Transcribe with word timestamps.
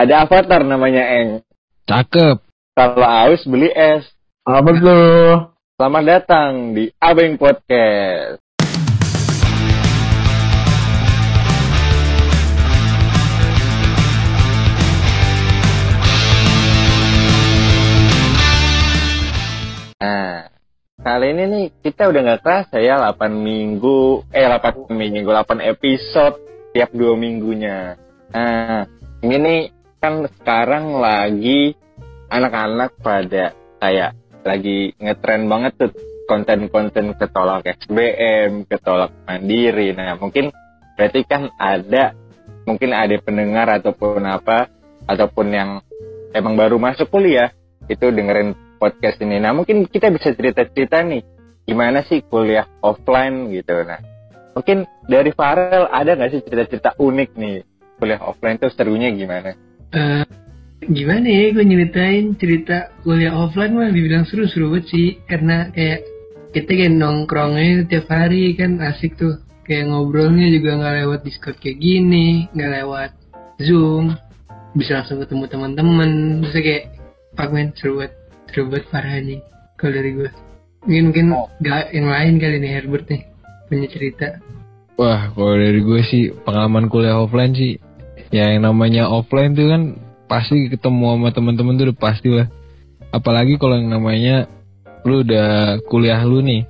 Ada 0.00 0.24
avatar 0.24 0.64
namanya 0.64 1.04
Eng. 1.12 1.44
Cakep. 1.84 2.40
Kalau 2.72 3.04
aus 3.04 3.44
beli 3.44 3.68
es. 3.68 4.08
Apa 4.48 4.72
tuh? 4.72 5.52
Selamat 5.76 6.04
datang 6.08 6.72
di 6.72 6.88
Abeng 6.96 7.36
Podcast. 7.36 8.40
Nah, 20.00 20.48
kali 20.96 21.26
ini 21.28 21.44
nih 21.44 21.64
kita 21.84 22.08
udah 22.08 22.20
nggak 22.24 22.40
kerasa 22.40 22.80
ya 22.80 22.96
8 22.96 23.36
minggu, 23.36 24.24
eh 24.32 24.48
8 24.48 24.96
minggu, 24.96 25.28
8 25.28 25.60
episode 25.60 26.40
tiap 26.72 26.88
dua 26.96 27.20
minggunya. 27.20 28.00
Nah, 28.32 28.88
ini 29.20 29.36
nih 29.36 29.60
kan 30.00 30.24
sekarang 30.40 30.96
lagi 30.96 31.76
anak-anak 32.32 32.96
pada 33.04 33.52
kayak 33.78 34.16
lagi 34.40 34.96
ngetren 34.96 35.44
banget 35.44 35.72
tuh 35.76 35.92
konten-konten 36.24 37.12
ketolak 37.20 37.68
SBM, 37.68 38.64
ketolak 38.64 39.12
mandiri. 39.28 39.92
Nah, 39.92 40.16
mungkin 40.16 40.48
berarti 40.96 41.20
kan 41.28 41.52
ada 41.60 42.16
mungkin 42.64 42.96
ada 42.96 43.12
pendengar 43.20 43.68
ataupun 43.82 44.24
apa 44.24 44.72
ataupun 45.04 45.46
yang 45.52 45.70
emang 46.32 46.54
baru 46.56 46.80
masuk 46.80 47.12
kuliah 47.12 47.52
itu 47.90 48.08
dengerin 48.08 48.56
podcast 48.80 49.20
ini. 49.20 49.36
Nah, 49.36 49.52
mungkin 49.52 49.84
kita 49.84 50.08
bisa 50.08 50.32
cerita-cerita 50.32 51.04
nih 51.04 51.20
gimana 51.68 52.00
sih 52.08 52.24
kuliah 52.24 52.64
offline 52.80 53.52
gitu. 53.52 53.84
Nah, 53.84 54.00
mungkin 54.56 54.88
dari 55.04 55.34
Farel 55.36 55.90
ada 55.92 56.16
nggak 56.16 56.30
sih 56.32 56.40
cerita-cerita 56.46 56.96
unik 56.96 57.30
nih 57.36 57.56
kuliah 58.00 58.22
offline 58.24 58.56
tuh 58.56 58.72
serunya 58.72 59.12
gimana? 59.12 59.52
Eh, 59.90 60.24
gimana 60.86 61.26
ya 61.26 61.50
gue 61.50 61.64
nyeritain 61.66 62.38
cerita 62.38 62.94
kuliah 63.02 63.34
offline 63.34 63.74
mah 63.74 63.90
dibilang 63.90 64.22
seru-seru 64.22 64.70
banget 64.70 64.86
sih 64.94 65.08
karena 65.26 65.70
kayak 65.74 66.06
kita 66.54 66.70
kayak 66.70 66.94
nongkrongnya 66.94 67.86
tiap 67.90 68.06
hari 68.10 68.54
kan 68.54 68.78
asik 68.78 69.18
tuh. 69.18 69.42
Kayak 69.66 69.94
ngobrolnya 69.94 70.50
juga 70.50 70.82
nggak 70.82 70.94
lewat 71.06 71.20
discord 71.22 71.58
kayak 71.62 71.78
gini 71.78 72.50
nggak 72.54 72.70
lewat 72.82 73.10
zoom. 73.62 74.14
Bisa 74.74 75.02
langsung 75.02 75.18
ketemu 75.22 75.44
teman-teman. 75.50 76.10
Terus 76.46 76.54
kayak 76.62 76.84
pak 77.34 77.48
men 77.50 77.74
seru 77.74 77.98
banget. 77.98 78.14
Seru 78.50 78.62
banget 78.70 78.86
parah 78.90 79.18
nih 79.18 79.40
kalau 79.78 79.92
dari 79.94 80.10
gue 80.14 80.30
mungkin 80.84 81.04
mungkin 81.12 81.26
Oh. 81.36 81.48
gak 81.60 81.92
yang 81.92 82.08
lain 82.08 82.34
kali 82.40 82.56
nih 82.56 82.72
Herbert 82.72 83.06
nih 83.12 83.22
punya 83.68 83.86
cerita. 83.92 84.26
Wah, 84.96 85.32
kalau 85.32 85.56
dari 85.56 85.80
gue 85.80 86.00
sih 86.08 86.28
pengalaman 86.44 86.92
kuliah 86.92 87.16
offline 87.16 87.56
sih, 87.56 87.80
yang 88.30 88.62
namanya 88.62 89.10
offline 89.10 89.54
tuh 89.58 89.66
kan 89.66 89.82
pasti 90.30 90.70
ketemu 90.70 91.18
sama 91.18 91.28
teman-teman 91.34 91.74
tuh 91.74 91.84
udah 91.90 91.98
pasti 91.98 92.30
lah. 92.30 92.46
Apalagi 93.10 93.58
kalau 93.58 93.74
yang 93.74 93.90
namanya 93.90 94.46
lu 95.02 95.26
udah 95.26 95.82
kuliah 95.90 96.22
lu 96.22 96.38
nih, 96.38 96.62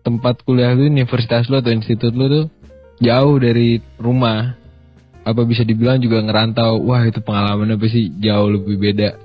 tempat 0.00 0.40
kuliah 0.48 0.72
lu, 0.72 0.88
universitas 0.88 1.48
lu 1.52 1.60
atau 1.60 1.72
institut 1.72 2.16
lu 2.16 2.26
tuh 2.28 2.46
jauh 3.04 3.36
dari 3.36 3.84
rumah. 4.00 4.56
Apa 5.26 5.42
bisa 5.42 5.66
dibilang 5.66 5.98
juga 5.98 6.22
ngerantau, 6.22 6.80
wah 6.86 7.02
itu 7.02 7.18
pengalaman 7.18 7.74
apa 7.74 7.86
sih 7.90 8.14
jauh 8.22 8.46
lebih 8.46 8.78
beda. 8.78 9.18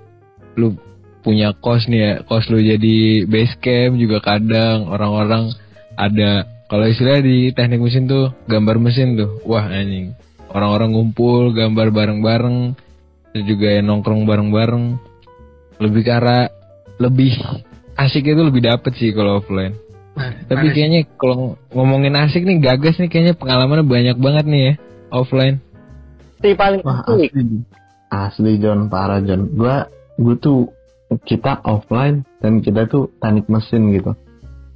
Lu 0.58 0.76
punya 1.22 1.54
kos 1.54 1.86
nih 1.86 2.02
ya, 2.02 2.14
kos 2.26 2.50
lu 2.50 2.58
jadi 2.58 3.30
base 3.30 3.56
camp 3.62 3.96
juga 3.96 4.20
kadang 4.20 4.90
orang-orang 4.90 5.54
ada 5.94 6.50
kalau 6.66 6.90
istilah 6.90 7.22
di 7.22 7.54
teknik 7.54 7.84
mesin 7.84 8.10
tuh 8.10 8.34
gambar 8.50 8.82
mesin 8.82 9.14
tuh 9.20 9.44
wah 9.46 9.70
anjing 9.70 10.18
orang-orang 10.52 10.94
ngumpul 10.94 11.56
gambar 11.56 11.88
bareng-bareng 11.92 12.58
terus 13.32 13.46
juga 13.48 13.68
ya 13.72 13.82
nongkrong 13.82 14.28
bareng-bareng 14.28 15.00
lebih 15.80 16.02
ke 16.04 16.12
arah 16.12 16.52
lebih 17.00 17.36
asik 17.96 18.28
itu 18.28 18.42
lebih 18.44 18.68
dapet 18.68 18.92
sih 19.00 19.16
kalau 19.16 19.40
offline 19.40 19.74
tapi 20.52 20.76
kayaknya 20.76 21.08
kalau 21.16 21.56
ngomongin 21.72 22.14
asik 22.20 22.44
nih 22.44 22.60
gagas 22.60 23.00
nih 23.00 23.08
kayaknya 23.08 23.34
pengalamannya 23.40 23.88
banyak 23.88 24.18
banget 24.20 24.46
nih 24.46 24.62
ya 24.62 24.74
offline 25.10 25.64
Si 26.42 26.58
paling 26.58 26.82
Wah 26.82 27.06
asik. 27.06 27.30
asli. 27.32 27.62
Asli 28.12 28.52
John, 28.58 28.90
parah 28.90 29.22
John. 29.22 29.54
Gua, 29.54 29.86
gua 30.18 30.36
tuh 30.42 30.74
kita 31.24 31.62
offline 31.64 32.26
dan 32.42 32.60
kita 32.66 32.90
tuh 32.90 33.14
teknik 33.22 33.46
mesin 33.48 33.94
gitu. 33.94 34.18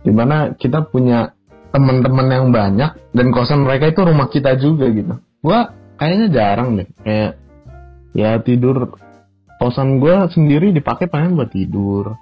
Di 0.05 0.13
mana 0.13 0.53
kita 0.53 0.85
punya 0.85 1.33
teman-teman 1.73 2.27
yang 2.29 2.47
banyak 2.53 2.91
dan 3.11 3.27
kosan 3.33 3.65
mereka 3.65 3.91
itu 3.91 4.01
rumah 4.05 4.29
kita 4.29 4.55
juga 4.61 4.87
gitu. 4.93 5.17
Gua 5.45 5.69
kayaknya 6.01 6.27
jarang 6.33 6.81
deh 6.81 6.89
kayak 7.05 7.37
ya 8.17 8.41
tidur 8.41 8.97
kosan 9.61 10.01
gua 10.01 10.25
sendiri 10.33 10.73
dipakai 10.73 11.05
paling 11.05 11.37
buat 11.37 11.53
tidur. 11.53 12.17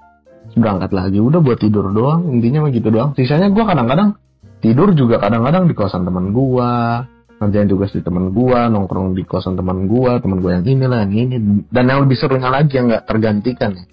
Berangkat 0.60 0.92
lagi 0.92 1.24
udah 1.24 1.40
buat 1.40 1.56
tidur 1.64 1.88
doang 1.96 2.28
intinya 2.36 2.68
mah 2.68 2.72
gitu 2.76 2.92
doang. 2.92 3.16
Sisanya 3.16 3.48
gua 3.56 3.72
kadang-kadang 3.72 4.20
tidur 4.60 4.92
juga 4.92 5.24
kadang-kadang 5.24 5.72
di 5.72 5.74
kosan 5.74 6.04
teman 6.04 6.36
gua 6.36 7.08
ngerjain 7.44 7.68
tugas 7.68 7.92
di 7.92 8.00
teman 8.00 8.32
gua, 8.32 8.72
nongkrong 8.72 9.18
di 9.18 9.28
kosan 9.28 9.60
teman 9.60 9.92
gua, 9.92 10.24
teman 10.24 10.40
gua 10.40 10.60
yang 10.60 10.66
ini 10.68 10.86
lah, 10.88 11.04
yang 11.04 11.14
ini. 11.16 11.36
Dan 11.68 11.92
yang 11.92 12.08
lebih 12.08 12.16
serunya 12.16 12.48
lagi 12.48 12.80
yang 12.80 12.88
nggak 12.88 13.04
tergantikan 13.04 13.76
ya. 13.76 13.84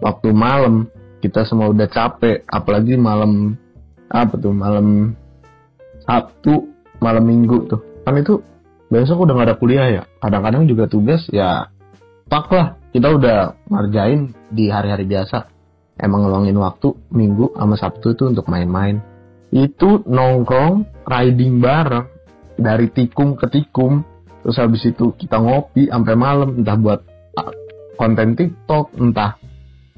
Waktu 0.00 0.28
malam 0.32 0.88
kita 1.20 1.44
semua 1.48 1.72
udah 1.72 1.88
capek, 1.88 2.44
apalagi 2.48 2.96
malam 2.96 3.56
apa 4.08 4.34
tuh 4.40 4.52
malam 4.54 5.16
Sabtu, 6.06 6.70
malam 7.02 7.24
Minggu 7.26 7.66
tuh. 7.66 7.80
Kan 8.06 8.22
itu 8.22 8.38
besok 8.88 9.26
udah 9.26 9.32
nggak 9.34 9.48
ada 9.52 9.56
kuliah 9.58 9.86
ya. 9.90 10.02
Kadang-kadang 10.22 10.68
juga 10.70 10.86
tugas 10.86 11.26
ya 11.32 11.70
pak 12.26 12.46
lah. 12.50 12.68
Kita 12.90 13.12
udah 13.12 13.38
ngerjain 13.68 14.32
di 14.48 14.72
hari-hari 14.72 15.04
biasa. 15.04 15.52
Emang 15.96 16.24
ngeluangin 16.24 16.56
waktu 16.60 16.92
Minggu 17.12 17.56
sama 17.56 17.76
Sabtu 17.76 18.16
itu 18.16 18.28
untuk 18.28 18.48
main-main. 18.52 19.00
Itu 19.48 20.04
nongkrong, 20.04 21.06
riding 21.08 21.60
bareng 21.60 22.16
dari 22.56 22.88
tikung 22.90 23.36
ke 23.36 23.46
tikung 23.52 24.04
terus 24.46 24.62
habis 24.62 24.82
itu 24.86 25.12
kita 25.18 25.42
ngopi 25.42 25.90
sampai 25.90 26.14
malam 26.14 26.62
entah 26.62 26.78
buat 26.78 27.00
konten 27.98 28.38
TikTok 28.38 28.94
entah 28.94 29.36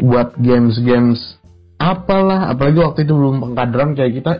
buat 0.00 0.40
games-games 0.40 1.38
apalah 1.76 2.50
apalagi 2.50 2.80
waktu 2.80 3.04
itu 3.06 3.12
belum 3.12 3.44
pengkaderan 3.44 3.92
kayak 3.92 4.12
kita 4.16 4.32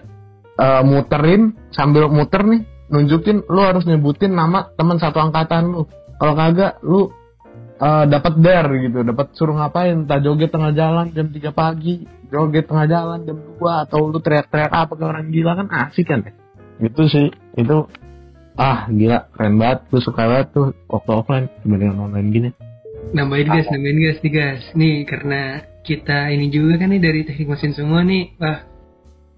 eh, 0.59 0.83
muterin 0.83 1.55
sambil 1.71 2.09
muter 2.11 2.41
nih 2.41 2.63
nunjukin 2.89 3.45
lu 3.47 3.61
harus 3.63 3.85
nyebutin 3.85 4.33
nama 4.33 4.73
teman 4.75 4.97
satu 5.01 5.21
angkatan 5.21 5.73
lu. 5.73 5.83
Kalau 6.19 6.35
kagak 6.35 6.83
lu 6.83 7.13
eh, 7.79 8.05
dapat 8.09 8.35
dare 8.43 8.75
gitu 8.83 9.05
dapat 9.07 9.33
suruh 9.37 9.55
ngapain? 9.55 10.05
Entah 10.05 10.19
joget 10.19 10.51
tengah 10.51 10.73
jalan 10.75 11.13
jam 11.15 11.31
3 11.31 11.53
pagi 11.55 12.05
joget 12.29 12.69
tengah 12.69 12.87
jalan 12.89 13.25
jam 13.25 13.39
2 13.39 13.85
atau 13.89 14.09
lu 14.09 14.19
teriak-teriak 14.21 14.73
apa 14.73 14.93
ke 14.93 15.05
orang 15.05 15.29
gila 15.33 15.53
kan 15.57 15.69
asik 15.89 16.09
kan 16.09 16.25
ya? 16.25 16.33
Gitu 16.83 17.03
sih. 17.09 17.27
Itu 17.57 17.89
ah 18.59 18.91
gila 18.91 19.31
keren 19.31 19.57
banget 19.57 19.87
gue 19.89 20.01
suka 20.03 20.27
banget 20.27 20.49
tuh 20.51 20.67
waktu 20.91 21.11
offline 21.15 21.47
dibanding 21.63 21.95
online 21.95 22.29
gini. 22.35 22.51
Nambahin 23.15 23.49
gas 23.49 23.67
nambahin 23.71 23.99
gas 24.05 24.19
nih 24.21 24.33
gas 24.35 24.63
nih 24.75 24.97
karena 25.07 25.43
kita 25.87 26.29
ini 26.35 26.53
juga 26.53 26.83
kan 26.83 26.93
nih 26.93 27.01
dari 27.01 27.21
teknik 27.25 27.57
mesin 27.57 27.73
semua 27.73 28.03
nih. 28.05 28.37
Wah 28.37 28.78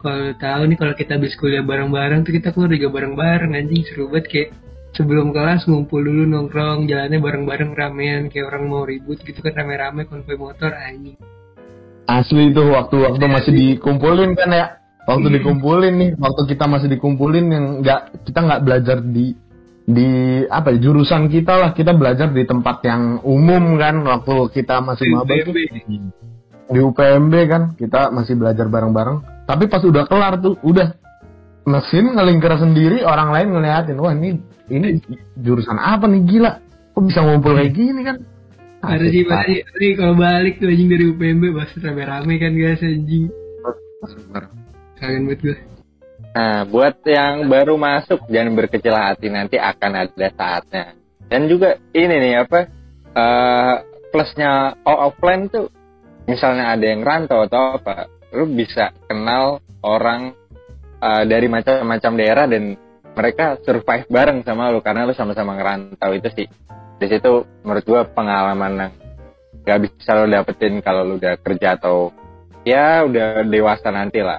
kalau 0.00 0.32
tahu 0.40 0.62
nih 0.66 0.76
kalau 0.80 0.94
kita 0.96 1.20
habis 1.20 1.36
kuliah 1.36 1.60
bareng-bareng 1.60 2.24
tuh 2.24 2.32
kita 2.32 2.56
keluar 2.56 2.72
juga 2.72 2.88
bareng-bareng 2.88 3.52
anjing 3.52 3.84
seru 3.84 4.08
banget. 4.08 4.26
Kayak 4.32 4.48
sebelum 4.96 5.30
kelas 5.30 5.68
ngumpul 5.68 6.02
dulu 6.02 6.24
nongkrong 6.26 6.88
jalannya 6.88 7.20
bareng-bareng 7.20 7.70
ramean 7.76 8.32
kayak 8.32 8.50
orang 8.50 8.64
mau 8.66 8.82
ribut 8.88 9.20
gitu 9.22 9.38
kan 9.44 9.54
rame-rame 9.54 10.08
konvoy 10.08 10.40
motor 10.40 10.72
anjing. 10.72 11.20
Asli 12.10 12.50
itu 12.50 12.62
waktu-waktu 12.64 13.24
masih 13.28 13.52
dikumpulin 13.54 14.34
kan 14.34 14.50
ya. 14.50 14.66
Waktu 15.06 15.26
Iya. 15.30 15.34
dikumpulin 15.40 15.94
nih 15.96 16.10
waktu 16.18 16.42
kita 16.54 16.64
masih 16.68 16.88
dikumpulin 16.90 17.46
yang 17.50 17.64
nggak 17.82 18.24
kita 18.26 18.38
nggak 18.40 18.62
belajar 18.62 18.98
di 19.00 19.32
di 19.90 20.08
apa 20.46 20.70
ya, 20.70 20.78
jurusan 20.78 21.26
kita 21.30 21.54
lah. 21.56 21.70
Kita 21.74 21.94
belajar 21.94 22.30
di 22.30 22.42
tempat 22.46 22.82
yang 22.86 23.22
umum 23.26 23.78
kan 23.78 24.02
waktu 24.06 24.34
kita 24.54 24.82
masih 24.82 25.06
maba 25.12 25.34
tuh. 25.44 25.54
Di 26.70 26.78
UPMB 26.78 27.34
kan 27.50 27.62
kita 27.74 28.14
masih 28.14 28.38
belajar 28.38 28.70
bareng-bareng 28.70 29.39
tapi 29.54 29.66
pas 29.66 29.82
udah 29.82 30.04
kelar 30.06 30.38
tuh 30.38 30.54
udah. 30.62 30.94
Mesin 31.60 32.16
ngelingkar 32.16 32.56
sendiri 32.56 33.04
orang 33.04 33.30
lain 33.36 33.52
ngeliatin 33.52 34.00
wah 34.00 34.16
ini 34.16 34.40
ini 34.72 34.96
jurusan 35.36 35.76
apa 35.76 36.08
nih? 36.08 36.24
Gila 36.24 36.52
kok 36.96 37.02
bisa 37.04 37.20
ngumpul 37.20 37.52
kayak 37.58 37.72
gini 37.76 38.00
kan? 38.00 38.16
Ada 38.80 39.12
sih 39.12 39.28
sih 39.76 39.92
kalau 39.92 40.16
balik 40.16 40.56
tuh 40.56 40.72
anjing 40.72 40.88
dari 40.88 41.04
UPMB 41.12 41.52
pasti 41.52 41.84
rame-rame 41.84 42.34
kan 42.40 42.52
guys 42.56 42.80
anjing. 42.80 43.28
Kangen 44.96 45.28
banget 45.28 45.40
gue 45.44 45.56
Nah, 46.30 46.62
buat 46.62 47.02
yang 47.10 47.50
baru 47.50 47.74
masuk 47.74 48.30
jangan 48.30 48.54
berkecil 48.54 48.94
hati 48.94 49.26
nanti 49.28 49.58
akan 49.58 50.06
ada 50.06 50.28
saatnya. 50.30 50.94
Dan 51.26 51.50
juga 51.50 51.74
ini 51.90 52.14
nih 52.22 52.34
apa 52.46 52.60
eh, 53.14 53.74
plusnya 54.14 54.78
all 54.86 55.10
offline 55.10 55.50
tuh 55.50 55.66
misalnya 56.30 56.74
ada 56.74 56.86
yang 56.86 57.02
rantau 57.02 57.46
atau 57.50 57.82
apa, 57.82 58.06
lu 58.34 58.46
bisa 58.50 58.94
kenal 59.10 59.58
orang 59.82 60.34
eh, 61.00 61.24
dari 61.26 61.46
macam-macam 61.50 62.12
daerah 62.14 62.46
dan 62.46 62.78
mereka 63.10 63.58
survive 63.66 64.06
bareng 64.06 64.46
sama 64.46 64.70
lu 64.70 64.80
karena 64.80 65.04
lu 65.04 65.14
sama-sama 65.14 65.58
ngerantau 65.58 66.10
itu 66.14 66.28
sih. 66.32 66.46
Di 67.00 67.06
situ 67.08 67.44
menurut 67.64 67.84
gua 67.84 68.02
pengalaman 68.06 68.72
yang 68.76 68.92
gak 69.64 69.78
bisa 69.84 70.16
lo 70.16 70.24
dapetin 70.28 70.80
kalau 70.80 71.04
lo 71.04 71.14
udah 71.18 71.36
kerja 71.40 71.76
atau 71.76 72.14
ya 72.62 73.02
udah 73.04 73.44
dewasa 73.44 73.90
nanti 73.90 74.22
lah. 74.22 74.38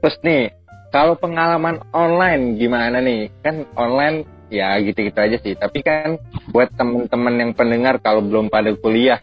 Terus 0.00 0.16
nih 0.22 0.52
kalau 0.94 1.18
pengalaman 1.18 1.82
online 1.90 2.54
gimana 2.60 3.02
nih? 3.02 3.32
Kan 3.42 3.66
online 3.74 4.48
ya 4.52 4.78
gitu-gitu 4.78 5.18
aja 5.18 5.36
sih. 5.42 5.58
Tapi 5.58 5.82
kan 5.82 6.20
buat 6.52 6.70
temen-temen 6.76 7.34
yang 7.40 7.52
pendengar 7.56 7.98
kalau 7.98 8.22
belum 8.22 8.52
pada 8.52 8.70
kuliah 8.78 9.18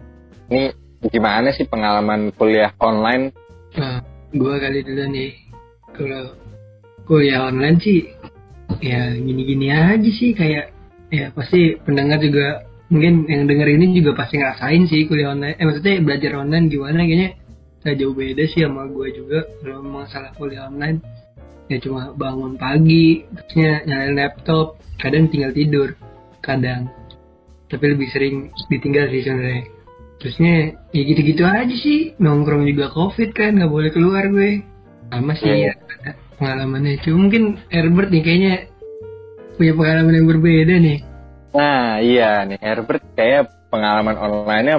nih 0.52 0.76
gimana 1.08 1.56
sih 1.56 1.66
pengalaman 1.66 2.36
kuliah 2.36 2.76
online? 2.78 3.32
Nah, 3.72 4.01
gua 4.36 4.60
kali 4.60 4.84
dulu 4.84 5.04
nih. 5.12 5.32
Kalau 5.92 6.36
kuliah 7.04 7.52
online 7.52 7.78
sih, 7.84 8.08
ya 8.80 9.12
gini-gini 9.16 9.68
aja 9.72 10.10
sih 10.12 10.32
kayak 10.32 10.72
ya 11.12 11.28
pasti 11.36 11.76
pendengar 11.84 12.24
juga 12.24 12.64
mungkin 12.88 13.28
yang 13.28 13.48
denger 13.48 13.68
ini 13.76 14.00
juga 14.00 14.16
pasti 14.24 14.40
ngerasain 14.40 14.88
sih 14.88 15.08
kuliah 15.08 15.36
online. 15.36 15.60
Eh 15.60 15.66
maksudnya 15.68 16.00
belajar 16.00 16.32
online 16.40 16.72
gimana 16.72 17.04
kayaknya 17.04 17.30
gak 17.82 17.98
jauh 17.98 18.14
beda 18.14 18.44
sih 18.46 18.62
sama 18.64 18.86
gua 18.88 19.08
juga 19.12 19.40
kalau 19.60 19.84
masalah 19.84 20.32
kuliah 20.40 20.68
online. 20.72 21.04
Ya 21.72 21.80
cuma 21.80 22.12
bangun 22.12 22.60
pagi, 22.60 23.24
terusnya 23.32 23.88
nyalain 23.88 24.20
laptop, 24.20 24.76
kadang 25.00 25.32
tinggal 25.32 25.56
tidur, 25.56 25.96
kadang. 26.44 26.92
Tapi 27.72 27.96
lebih 27.96 28.12
sering 28.12 28.52
ditinggal 28.68 29.08
sih 29.08 29.24
sebenarnya. 29.24 29.81
Terusnya 30.22 30.78
ya 30.94 31.02
gitu-gitu 31.02 31.42
aja 31.42 31.76
sih. 31.82 32.14
Nongkrong 32.22 32.70
juga 32.70 32.94
covid 32.94 33.34
kan 33.34 33.58
nggak 33.58 33.74
boleh 33.74 33.90
keluar 33.90 34.30
gue. 34.30 34.62
Sama 35.10 35.34
sih 35.34 35.50
ya 35.50 35.74
pengalamannya. 36.38 37.02
Cuma 37.02 37.26
mungkin 37.26 37.58
Herbert 37.74 38.14
nih 38.14 38.22
kayaknya 38.22 38.56
punya 39.58 39.74
pengalaman 39.74 40.14
yang 40.14 40.28
berbeda 40.30 40.76
nih. 40.78 41.00
Nah 41.58 41.98
iya 42.06 42.46
nih. 42.46 42.62
Herbert 42.62 43.02
kayak 43.18 43.50
pengalaman 43.74 44.16
online-nya 44.18 44.76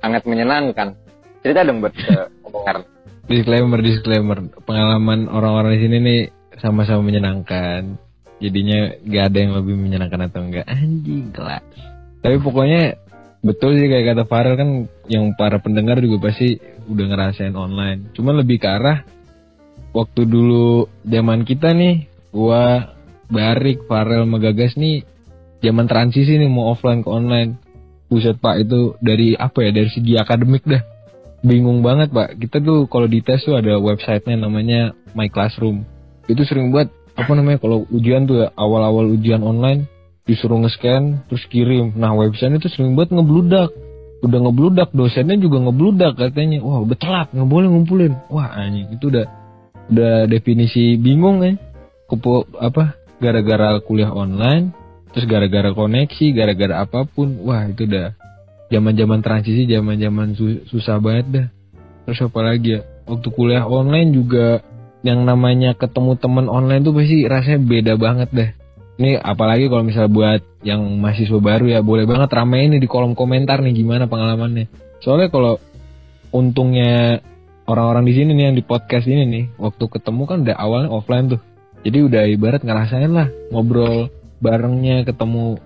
sangat 0.00 0.22
menyenangkan. 0.24 0.96
Cerita 1.44 1.60
dong 1.60 1.84
buat 1.84 1.92
pendengar. 2.44 2.76
Disclaimer 3.28 3.80
disclaimer. 3.84 4.38
Pengalaman 4.64 5.28
orang-orang 5.28 5.76
di 5.76 5.80
sini 5.84 5.96
nih 6.00 6.20
sama-sama 6.56 7.04
menyenangkan. 7.04 8.00
Jadinya 8.36 8.92
gak 9.00 9.32
ada 9.32 9.38
yang 9.40 9.52
lebih 9.56 9.76
menyenangkan 9.80 10.28
atau 10.28 10.40
enggak 10.44 10.68
anjing 10.68 11.32
kelas. 11.32 11.64
Tapi 12.20 12.36
pokoknya 12.42 13.05
betul 13.46 13.78
sih 13.78 13.86
kayak 13.86 14.12
kata 14.12 14.24
Farel 14.26 14.58
kan 14.58 14.70
yang 15.06 15.38
para 15.38 15.62
pendengar 15.62 16.02
juga 16.02 16.28
pasti 16.28 16.58
udah 16.90 17.06
ngerasain 17.06 17.54
online. 17.54 18.10
Cuman 18.12 18.42
lebih 18.42 18.58
ke 18.58 18.66
arah 18.66 19.06
waktu 19.94 20.26
dulu 20.26 20.90
zaman 21.06 21.46
kita 21.46 21.70
nih 21.70 22.10
gua 22.34 22.92
Barik 23.30 23.86
Farel 23.86 24.26
Magagas 24.26 24.74
nih 24.74 25.06
zaman 25.62 25.86
transisi 25.86 26.36
nih 26.36 26.50
mau 26.50 26.74
offline 26.74 27.06
ke 27.06 27.10
online. 27.10 27.62
Buset 28.06 28.38
pak 28.38 28.62
itu 28.62 28.94
dari 29.02 29.34
apa 29.34 29.66
ya 29.66 29.70
dari 29.70 29.90
segi 29.90 30.14
akademik 30.18 30.66
dah. 30.66 30.82
Bingung 31.42 31.82
banget 31.86 32.10
pak. 32.10 32.38
Kita 32.38 32.58
tuh 32.62 32.90
kalau 32.90 33.06
di 33.06 33.22
tes 33.22 33.42
tuh 33.42 33.58
ada 33.58 33.78
websitenya 33.78 34.46
namanya 34.46 34.94
My 35.14 35.30
Classroom. 35.30 35.86
Itu 36.26 36.42
sering 36.46 36.74
buat 36.74 36.90
apa 37.16 37.32
namanya 37.32 37.58
kalau 37.64 37.88
ujian 37.88 38.28
tuh 38.28 38.46
ya, 38.46 38.48
awal-awal 38.54 39.08
ujian 39.10 39.40
online 39.40 39.88
disuruh 40.26 40.58
nge-scan 40.66 41.22
terus 41.30 41.46
kirim. 41.46 41.94
Nah 41.94 42.12
websitenya 42.18 42.58
tuh 42.58 42.68
sering 42.68 42.98
buat 42.98 43.08
ngebludak. 43.08 43.70
Udah 44.26 44.38
ngebludak 44.42 44.90
dosennya 44.90 45.38
juga 45.38 45.62
ngebludak 45.62 46.18
katanya. 46.18 46.60
Wah 46.60 46.82
udah 46.82 46.98
telat 46.98 47.28
nggak 47.30 47.48
boleh 47.48 47.68
ngumpulin. 47.70 48.12
Wah 48.28 48.50
anjing 48.50 48.90
itu 48.90 49.06
udah 49.06 49.26
udah 49.86 50.14
definisi 50.26 50.98
bingung 50.98 51.46
ya. 51.46 51.54
Kepo, 52.10 52.46
apa 52.58 52.98
gara-gara 53.22 53.78
kuliah 53.82 54.10
online 54.10 54.74
terus 55.14 55.24
gara-gara 55.30 55.70
koneksi 55.72 56.26
gara-gara 56.34 56.82
apa 56.82 57.06
pun. 57.06 57.46
Wah 57.46 57.70
itu 57.70 57.86
udah 57.86 58.18
zaman-zaman 58.66 59.22
transisi 59.22 59.64
zaman-zaman 59.70 60.34
su- 60.34 60.66
susah 60.74 60.98
banget 60.98 61.26
dah. 61.30 61.46
Terus 62.10 62.18
apa 62.26 62.40
lagi 62.42 62.78
ya? 62.78 62.80
Waktu 63.06 63.28
kuliah 63.30 63.62
online 63.62 64.10
juga 64.10 64.58
yang 65.06 65.22
namanya 65.22 65.78
ketemu 65.78 66.18
temen 66.18 66.50
online 66.50 66.82
tuh 66.82 66.90
pasti 66.90 67.22
rasanya 67.30 67.62
beda 67.62 67.94
banget 67.94 68.28
deh 68.34 68.50
ini 68.96 69.20
apalagi 69.20 69.68
kalau 69.68 69.84
misalnya 69.84 70.08
buat 70.08 70.40
yang 70.64 70.80
mahasiswa 70.96 71.36
baru 71.36 71.68
ya 71.68 71.80
boleh 71.84 72.08
banget 72.08 72.32
ramein 72.32 72.72
nih 72.72 72.80
di 72.80 72.88
kolom 72.88 73.12
komentar 73.12 73.60
nih 73.60 73.76
gimana 73.76 74.08
pengalamannya. 74.08 74.72
Soalnya 75.04 75.28
kalau 75.28 75.60
untungnya 76.32 77.20
orang-orang 77.68 78.08
di 78.08 78.12
sini 78.16 78.32
nih 78.32 78.44
yang 78.48 78.56
di 78.56 78.64
podcast 78.64 79.04
ini 79.04 79.28
nih 79.28 79.44
waktu 79.60 79.84
ketemu 79.84 80.22
kan 80.24 80.38
udah 80.48 80.56
awalnya 80.56 80.90
offline 80.90 81.28
tuh. 81.28 81.40
Jadi 81.84 81.98
udah 82.08 82.22
ibarat 82.24 82.64
ngerasain 82.64 83.12
lah 83.12 83.28
ngobrol 83.52 84.08
barengnya 84.40 85.04
ketemu 85.04 85.60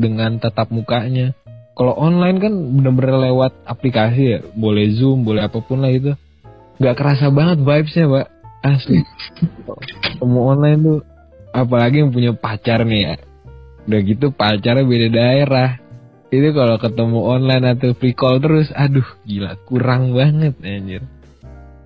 dengan 0.00 0.40
tatap 0.40 0.72
mukanya. 0.72 1.36
Kalau 1.76 1.92
online 2.00 2.38
kan 2.40 2.52
bener-bener 2.54 3.28
lewat 3.28 3.52
aplikasi 3.68 4.22
ya 4.24 4.38
boleh 4.56 4.88
zoom 4.96 5.26
boleh 5.26 5.44
apa 5.44 5.60
pun 5.60 5.84
lah 5.84 5.92
itu 5.92 6.16
nggak 6.80 6.96
kerasa 6.96 7.28
banget 7.28 7.60
vibesnya 7.60 8.08
pak. 8.08 8.26
Asli. 8.64 9.04
Ketemu 10.00 10.40
online 10.40 10.80
tuh 10.80 11.00
apalagi 11.54 12.02
yang 12.02 12.10
punya 12.10 12.34
pacar 12.34 12.82
nih 12.82 13.00
ya. 13.06 13.14
Udah 13.86 14.00
gitu 14.02 14.26
pacarnya 14.34 14.82
beda 14.82 15.08
daerah. 15.14 15.70
Itu 16.34 16.50
kalau 16.50 16.82
ketemu 16.82 17.18
online 17.22 17.78
atau 17.78 17.94
free 17.94 18.16
call 18.18 18.42
terus 18.42 18.74
aduh 18.74 19.06
gila 19.22 19.54
kurang 19.70 20.10
banget 20.10 20.58
anjir. 20.66 21.06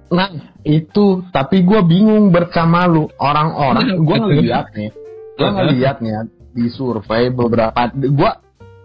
Nah 0.09 0.57
itu 0.65 1.21
tapi 1.29 1.69
gue 1.69 1.85
bingung 1.85 2.33
bersama 2.33 2.89
lu 2.89 3.13
orang-orang. 3.21 3.93
Gue 4.09 4.17
ngeliat 4.17 4.73
nih 4.73 4.91
gue 5.39 5.51
ngeliat 5.55 5.97
nih 6.03 6.11
ya, 6.11 6.23
di 6.51 6.67
survei 6.67 7.31
beberapa 7.31 7.95
gue 7.95 8.31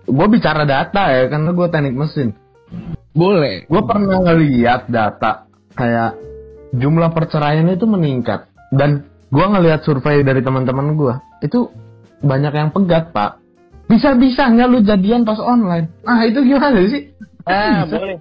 gue 0.05 0.27
bicara 0.29 0.69
data 0.69 1.09
ya 1.09 1.25
karena 1.33 1.49
gue 1.49 1.67
teknik 1.73 1.95
mesin. 1.97 2.29
Boleh. 3.13 3.65
Gue 3.65 3.81
pernah 3.85 4.21
ngeliat 4.21 4.89
data 4.89 5.49
kayak 5.73 6.17
jumlah 6.77 7.09
perceraian 7.13 7.65
itu 7.69 7.89
meningkat. 7.89 8.49
Dan 8.73 9.05
gue 9.33 9.45
ngeliat 9.49 9.81
survei 9.81 10.21
dari 10.21 10.45
teman-teman 10.45 10.93
gue 10.93 11.13
itu 11.41 11.73
banyak 12.21 12.53
yang 12.53 12.69
pegat 12.69 13.09
pak. 13.09 13.41
Bisa 13.89 14.13
bisanya 14.15 14.69
lu 14.69 14.85
jadian 14.85 15.25
pas 15.25 15.41
online. 15.41 15.89
Nah 16.05 16.23
itu 16.23 16.39
gimana 16.45 16.85
sih? 16.87 17.11
Ah 17.43 17.83
Bisa. 17.83 17.97
boleh. 17.97 18.17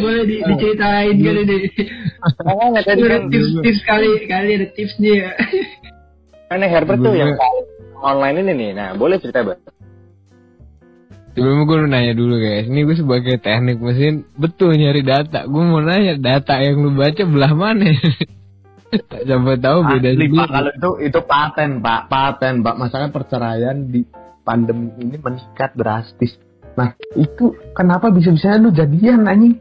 Boleh 0.00 0.22
di, 0.30 0.36
diceritain. 0.42 1.14
kali 1.20 1.40
nih 1.46 1.60
Makanya 2.42 2.80
tadi? 2.82 3.00
Ada 3.04 3.06
kan 3.06 3.22
tips-tips 3.30 3.80
kali 3.84 4.08
kali 4.26 4.50
ada 4.56 4.66
tipsnya. 4.72 5.12
Ya 5.20 5.32
Karena 6.50 6.66
Herbert 6.66 6.98
tuh 6.98 7.14
yang 7.14 7.38
paling 7.38 7.66
online 8.02 8.36
ini 8.42 8.52
nih. 8.58 8.70
Nah, 8.74 8.98
boleh 8.98 9.22
cerita, 9.22 9.46
Bang. 9.46 9.62
sebelum 11.30 11.62
gue 11.62 11.86
nanya 11.86 12.10
dulu 12.10 12.42
guys. 12.42 12.66
Ini 12.66 12.90
gue 12.90 12.96
sebagai 12.98 13.38
teknik 13.38 13.78
mesin 13.78 14.26
betul 14.34 14.74
nyari 14.74 15.06
data. 15.06 15.46
Gue 15.46 15.62
mau 15.62 15.78
nanya 15.78 16.18
data 16.18 16.58
yang 16.58 16.82
lu 16.82 16.90
baca 16.98 17.22
belah 17.22 17.54
mana 17.54 17.86
Siapa 18.90 19.54
tahu 19.62 19.78
beda 19.86 20.08
Asli, 20.10 20.26
sendiri. 20.26 20.38
pak 20.42 20.48
kalau 20.50 20.70
itu 20.74 20.90
itu 21.06 21.20
paten 21.22 21.70
pak 21.78 22.00
paten 22.10 22.54
pak 22.66 22.74
masalah 22.74 23.08
perceraian 23.14 23.86
di 23.86 24.02
pandemi 24.42 24.90
ini 24.98 25.14
meningkat 25.18 25.78
drastis 25.78 26.34
nah 26.74 26.94
itu 27.14 27.54
kenapa 27.74 28.10
bisa 28.10 28.34
bisanya 28.34 28.58
lu 28.62 28.70
jadian 28.74 29.26
anjing 29.30 29.58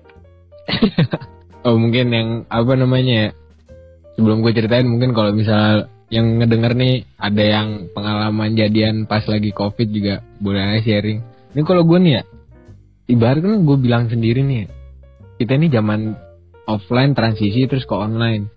Oh 1.60 1.76
mungkin 1.76 2.08
yang 2.16 2.30
apa 2.48 2.72
namanya 2.80 3.14
ya 3.14 3.30
Sebelum 4.20 4.44
gue 4.44 4.52
ceritain 4.52 4.84
mungkin 4.84 5.16
kalau 5.16 5.32
misal 5.32 5.88
yang 6.12 6.44
ngedenger 6.44 6.76
nih 6.76 7.08
ada 7.16 7.40
yang 7.40 7.88
pengalaman 7.96 8.52
jadian 8.52 9.08
pas 9.08 9.24
lagi 9.24 9.56
covid 9.56 9.88
juga 9.88 10.20
boleh 10.44 10.60
aja 10.60 10.84
sharing. 10.84 11.24
Ini 11.56 11.64
kalau 11.64 11.88
gue 11.88 12.04
nih 12.04 12.20
ya, 12.20 12.24
ibarat 13.16 13.40
kan 13.40 13.64
gue 13.64 13.78
bilang 13.80 14.12
sendiri 14.12 14.44
nih, 14.44 14.58
ya, 14.60 14.68
kita 15.40 15.56
ini 15.56 15.72
zaman 15.72 16.20
offline 16.68 17.16
transisi 17.16 17.64
terus 17.64 17.88
ke 17.88 17.96
online. 17.96 18.52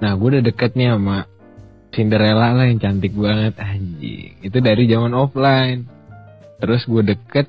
Nah 0.00 0.16
gue 0.16 0.28
udah 0.36 0.44
deket 0.44 0.74
nih 0.74 0.96
sama 0.96 1.28
Cinderella 1.90 2.56
lah 2.56 2.66
yang 2.70 2.80
cantik 2.80 3.12
banget 3.12 3.54
anjing. 3.60 4.32
Itu 4.40 4.58
dari 4.64 4.88
zaman 4.88 5.12
offline. 5.12 5.84
Terus 6.60 6.86
gue 6.88 7.02
deket 7.02 7.46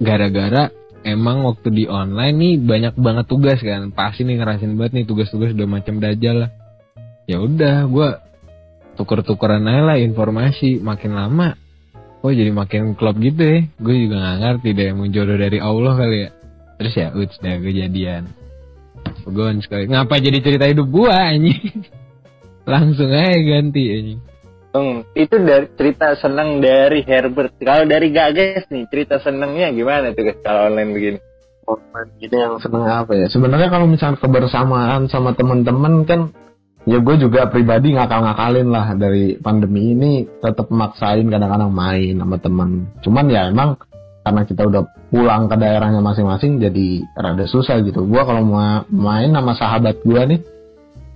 gara-gara 0.00 0.70
emang 1.04 1.44
waktu 1.44 1.68
di 1.74 1.84
online 1.90 2.36
nih 2.40 2.54
banyak 2.64 2.94
banget 2.96 3.26
tugas 3.28 3.60
kan. 3.60 3.92
Pasti 3.92 4.24
nih 4.24 4.40
ngerasain 4.40 4.72
banget 4.78 4.92
nih 5.02 5.04
tugas-tugas 5.04 5.52
udah 5.52 5.68
macam 5.68 6.00
dajal 6.00 6.48
lah. 6.48 6.50
Ya 7.28 7.42
udah 7.42 7.84
gue 7.90 8.08
tuker-tukeran 8.96 9.68
aja 9.68 9.82
lah 9.84 9.96
informasi. 10.00 10.80
Makin 10.80 11.12
lama 11.12 11.58
oh 12.24 12.32
jadi 12.32 12.48
makin 12.54 12.96
klop 12.96 13.20
gitu 13.20 13.42
ya. 13.44 13.60
Gue 13.76 14.08
juga 14.08 14.22
nggak 14.22 14.38
ngerti 14.40 14.68
deh 14.72 14.88
mau 14.96 15.10
jodoh 15.10 15.36
dari 15.36 15.58
Allah 15.60 15.92
kali 15.98 16.18
ya. 16.24 16.30
Terus 16.80 16.94
ya 16.96 17.08
uts 17.12 17.36
dah 17.42 17.58
kejadian 17.60 18.43
Pegon 19.22 19.62
sekali. 19.62 19.86
Ngapa 19.86 20.18
jadi 20.18 20.38
cerita 20.42 20.66
hidup 20.66 20.90
gua 20.90 21.30
anjing? 21.30 21.86
Langsung 22.72 23.12
aja 23.12 23.38
ganti 23.38 23.82
anjing. 23.94 24.20
Hmm, 24.74 25.06
itu 25.14 25.38
dari 25.38 25.70
cerita 25.78 26.18
seneng 26.18 26.58
dari 26.58 27.06
Herbert. 27.06 27.54
Kalau 27.62 27.86
dari 27.86 28.10
Gages 28.10 28.66
nih, 28.66 28.90
cerita 28.90 29.22
senengnya 29.22 29.70
gimana 29.70 30.10
tuh 30.10 30.26
guys 30.26 30.42
kalau 30.42 30.66
online 30.66 30.90
begini? 30.90 31.18
online 31.64 32.10
gini 32.20 32.36
yang 32.36 32.56
seneng 32.60 32.84
apa 32.84 33.12
ya? 33.16 33.26
Sebenarnya 33.32 33.68
kalau 33.72 33.86
misalnya 33.88 34.20
kebersamaan 34.20 35.08
sama 35.08 35.32
temen-temen 35.32 36.04
kan 36.04 36.20
ya 36.84 37.00
gue 37.00 37.16
juga 37.16 37.48
pribadi 37.48 37.96
ngakal-ngakalin 37.96 38.68
lah 38.68 38.92
dari 38.96 39.36
pandemi 39.40 39.96
ini. 39.96 40.12
Tetap 40.42 40.68
maksain 40.68 41.26
kadang-kadang 41.28 41.72
main 41.72 42.20
sama 42.20 42.36
temen. 42.36 42.70
Cuman 43.00 43.24
ya 43.32 43.48
emang 43.48 43.80
karena 44.24 44.42
kita 44.44 44.62
udah 44.68 44.82
pulang 45.14 45.46
ke 45.46 45.54
daerahnya 45.54 46.02
masing-masing 46.02 46.58
jadi 46.58 47.06
rada 47.14 47.46
susah 47.46 47.78
gitu. 47.86 48.02
Gua 48.02 48.26
kalau 48.26 48.42
mau 48.42 48.82
main 48.90 49.30
sama 49.30 49.54
sahabat 49.54 50.02
gua 50.02 50.26
nih 50.26 50.42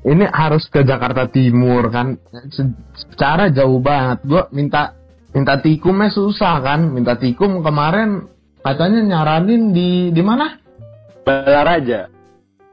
ini 0.06 0.22
harus 0.30 0.70
ke 0.70 0.86
Jakarta 0.86 1.26
Timur 1.26 1.90
kan 1.90 2.14
Se- 2.54 2.78
secara 2.94 3.50
jauh 3.50 3.82
banget. 3.82 4.22
Gua 4.22 4.46
minta 4.54 4.94
minta 5.34 5.58
tikumnya 5.58 6.14
susah 6.14 6.62
kan. 6.62 6.94
Minta 6.94 7.18
tikum 7.18 7.58
kemarin 7.58 8.30
katanya 8.62 9.02
nyaranin 9.02 9.74
di 9.74 10.14
di 10.14 10.22
mana? 10.22 10.62
Balaraja. 11.26 12.06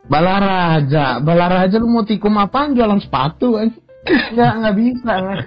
Balaraja. 0.05 1.17
Balaraja 1.25 1.75
lu 1.81 1.89
mau 1.89 2.05
tikum 2.05 2.37
apaan 2.37 2.77
jualan 2.77 3.01
sepatu 3.01 3.57
kan? 3.57 3.73
Nggak, 4.37 4.53
nggak 4.61 4.75
bisa. 4.77 5.11
Nggak. 5.17 5.45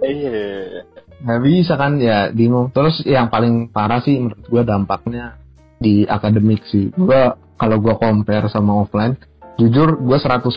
Iya. 0.00 0.80
Nggak 1.22 1.40
bisa 1.42 1.74
kan 1.74 1.98
ya 1.98 2.30
bingung. 2.30 2.70
Terus 2.70 3.02
yang 3.06 3.30
paling 3.30 3.70
parah 3.74 4.02
sih 4.02 4.18
menurut 4.18 4.46
gua 4.46 4.62
dampaknya 4.62 5.38
di 5.78 6.06
akademik 6.06 6.66
sih. 6.70 6.90
Gua 6.94 7.34
kalau 7.58 7.82
gua 7.82 7.98
compare 7.98 8.46
sama 8.50 8.82
offline 8.82 9.18
jujur 9.58 9.98
gua 9.98 10.22
100% 10.22 10.54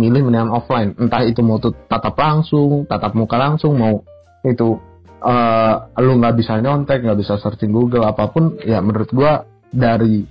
milih 0.00 0.24
mendingan 0.24 0.52
offline. 0.52 0.96
Entah 0.96 1.22
itu 1.28 1.44
mau 1.44 1.60
tatap 1.60 2.16
langsung 2.16 2.88
tatap 2.88 3.12
muka 3.12 3.36
langsung 3.36 3.76
mau 3.76 4.00
itu 4.44 4.80
eh 5.24 5.74
lu 6.04 6.20
nggak 6.20 6.36
bisa 6.36 6.60
nyontek 6.60 7.00
nggak 7.00 7.16
bisa 7.20 7.40
searching 7.40 7.72
Google 7.72 8.04
apa 8.04 8.28
pun 8.28 8.60
ya 8.60 8.80
menurut 8.84 9.08
gua 9.12 9.44
dari 9.72 10.24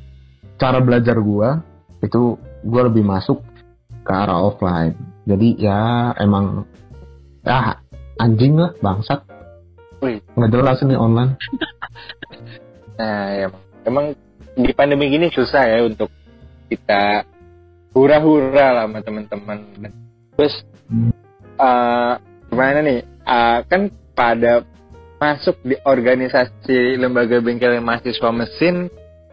cara 0.58 0.82
belajar 0.82 1.18
gua 1.22 1.62
itu 2.02 2.38
gua 2.62 2.90
lebih 2.90 3.06
masuk 3.06 3.42
ke 4.04 4.12
arah 4.12 4.42
offline. 4.42 4.98
Jadi 5.24 5.62
ya 5.62 6.12
emang 6.20 6.68
ya 7.46 7.80
anjing 8.20 8.60
lah 8.60 8.74
bangsat. 8.82 9.33
Nggak 10.38 10.52
jelas 10.52 10.78
ini 10.84 10.96
online 11.00 11.34
Nah, 12.94 13.26
ya, 13.34 13.48
emang 13.90 14.14
di 14.54 14.70
pandemi 14.78 15.10
gini 15.10 15.34
susah 15.34 15.66
ya 15.66 15.82
untuk 15.82 16.14
kita 16.70 17.26
hura-hura 17.94 18.74
lah 18.74 18.86
sama 18.86 19.02
teman-teman. 19.02 19.58
Terus 20.38 20.56
eh 21.58 22.14
gimana 22.50 22.80
nih? 22.86 23.00
Eh, 23.24 23.60
kan 23.66 23.82
pada 24.14 24.62
masuk 25.18 25.58
di 25.64 25.80
organisasi 25.82 27.00
lembaga 27.00 27.40
bengkel 27.40 27.80
mahasiswa 27.80 28.30
mesin 28.30 28.92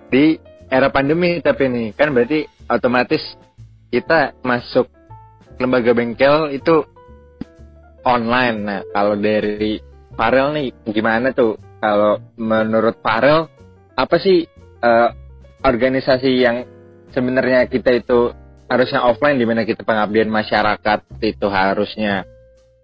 di 0.08 0.38
era 0.70 0.86
pandemi 0.86 1.42
tapi 1.42 1.66
nih 1.66 1.90
kan 1.98 2.14
berarti 2.14 2.46
otomatis 2.70 3.20
kita 3.90 4.38
masuk 4.46 4.86
lembaga 5.58 5.92
bengkel 5.92 6.54
itu 6.54 6.86
online. 8.06 8.58
Nah, 8.64 8.80
kalau 8.94 9.18
dari 9.18 9.89
Farel 10.20 10.52
nih 10.52 10.68
gimana 10.84 11.32
tuh? 11.32 11.56
Kalau 11.80 12.20
menurut 12.36 13.00
Farel 13.00 13.48
apa 13.96 14.20
sih 14.20 14.44
eh, 14.84 15.08
organisasi 15.64 16.30
yang 16.36 16.68
sebenarnya 17.08 17.64
kita 17.72 17.88
itu 17.96 18.28
harusnya 18.68 19.00
offline 19.08 19.40
di 19.40 19.48
mana 19.48 19.64
kita 19.64 19.80
pengabdian 19.80 20.28
masyarakat 20.28 21.24
itu 21.24 21.46
harusnya 21.48 22.28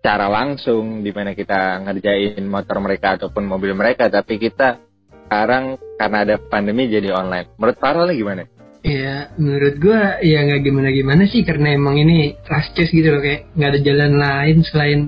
cara 0.00 0.33
langsung 0.33 1.05
di 1.05 1.12
mana 1.12 1.37
kita 1.37 1.85
ngerjain 1.85 2.40
motor 2.49 2.81
mereka 2.81 3.21
ataupun 3.21 3.45
mobil 3.45 3.76
mereka 3.76 4.09
tapi 4.09 4.40
kita 4.40 4.81
sekarang 5.28 5.76
karena 6.00 6.19
ada 6.25 6.37
pandemi 6.40 6.88
jadi 6.88 7.12
online. 7.12 7.52
Menurut 7.61 7.76
Farel 7.76 8.09
nih 8.09 8.16
gimana? 8.16 8.43
Ya, 8.81 9.28
menurut 9.37 9.76
gua 9.76 10.25
ya 10.25 10.40
nggak 10.40 10.62
gimana-gimana 10.64 11.28
sih 11.28 11.45
karena 11.45 11.76
emang 11.76 12.00
ini 12.00 12.33
last 12.49 12.73
choice 12.73 12.97
gitu 12.97 13.12
loh 13.12 13.21
kayak 13.21 13.52
nggak 13.52 13.71
ada 13.76 13.81
jalan 13.85 14.12
lain 14.16 14.57
selain 14.64 15.00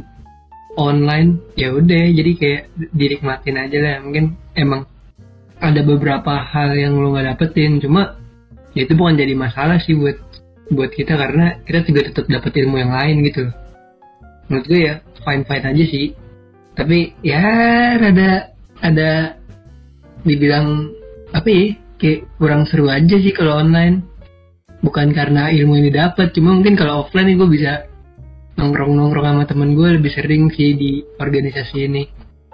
online. 0.78 1.42
Ya 1.58 1.74
udah, 1.74 2.14
jadi 2.14 2.32
kayak 2.38 2.62
dinikmatin 2.94 3.58
aja 3.58 3.78
lah. 3.82 3.94
Mungkin 4.06 4.38
emang 4.54 4.86
ada 5.58 5.82
beberapa 5.82 6.38
hal 6.38 6.78
yang 6.78 6.94
lo 7.02 7.10
nggak 7.10 7.34
dapetin, 7.34 7.82
cuma 7.82 8.14
ya 8.78 8.86
itu 8.86 8.94
bukan 8.94 9.18
jadi 9.18 9.34
masalah 9.34 9.82
sih 9.82 9.98
buat 9.98 10.14
buat 10.70 10.94
kita 10.94 11.18
karena 11.18 11.58
kita 11.66 11.82
juga 11.90 12.00
tetap 12.12 12.24
dapet 12.30 12.52
ilmu 12.62 12.78
yang 12.78 12.94
lain 12.94 13.26
gitu. 13.26 13.50
Menurut 14.46 14.66
gue 14.70 14.80
ya 14.86 14.94
fine 15.26 15.42
fine 15.44 15.66
aja 15.66 15.84
sih. 15.84 16.06
Tapi 16.78 17.18
ya 17.26 17.42
rada 17.98 18.54
ada 18.78 19.34
dibilang 20.22 20.94
apa 21.34 21.48
ya 21.50 21.74
kayak 21.98 22.20
kurang 22.38 22.62
seru 22.70 22.86
aja 22.86 23.18
sih 23.18 23.34
kalau 23.34 23.58
online 23.58 24.06
bukan 24.80 25.10
karena 25.10 25.50
ilmu 25.50 25.82
ini 25.82 25.90
dapat 25.90 26.30
cuma 26.30 26.54
mungkin 26.54 26.78
kalau 26.78 27.02
offline 27.02 27.34
gue 27.34 27.48
bisa 27.50 27.87
nongkrong 28.58 28.98
nongkrong 28.98 29.26
sama 29.30 29.44
temen 29.46 29.78
gue 29.78 29.88
lebih 30.02 30.10
sering 30.10 30.50
sih 30.50 30.74
di 30.74 31.06
organisasi 31.22 31.76
ini. 31.86 32.02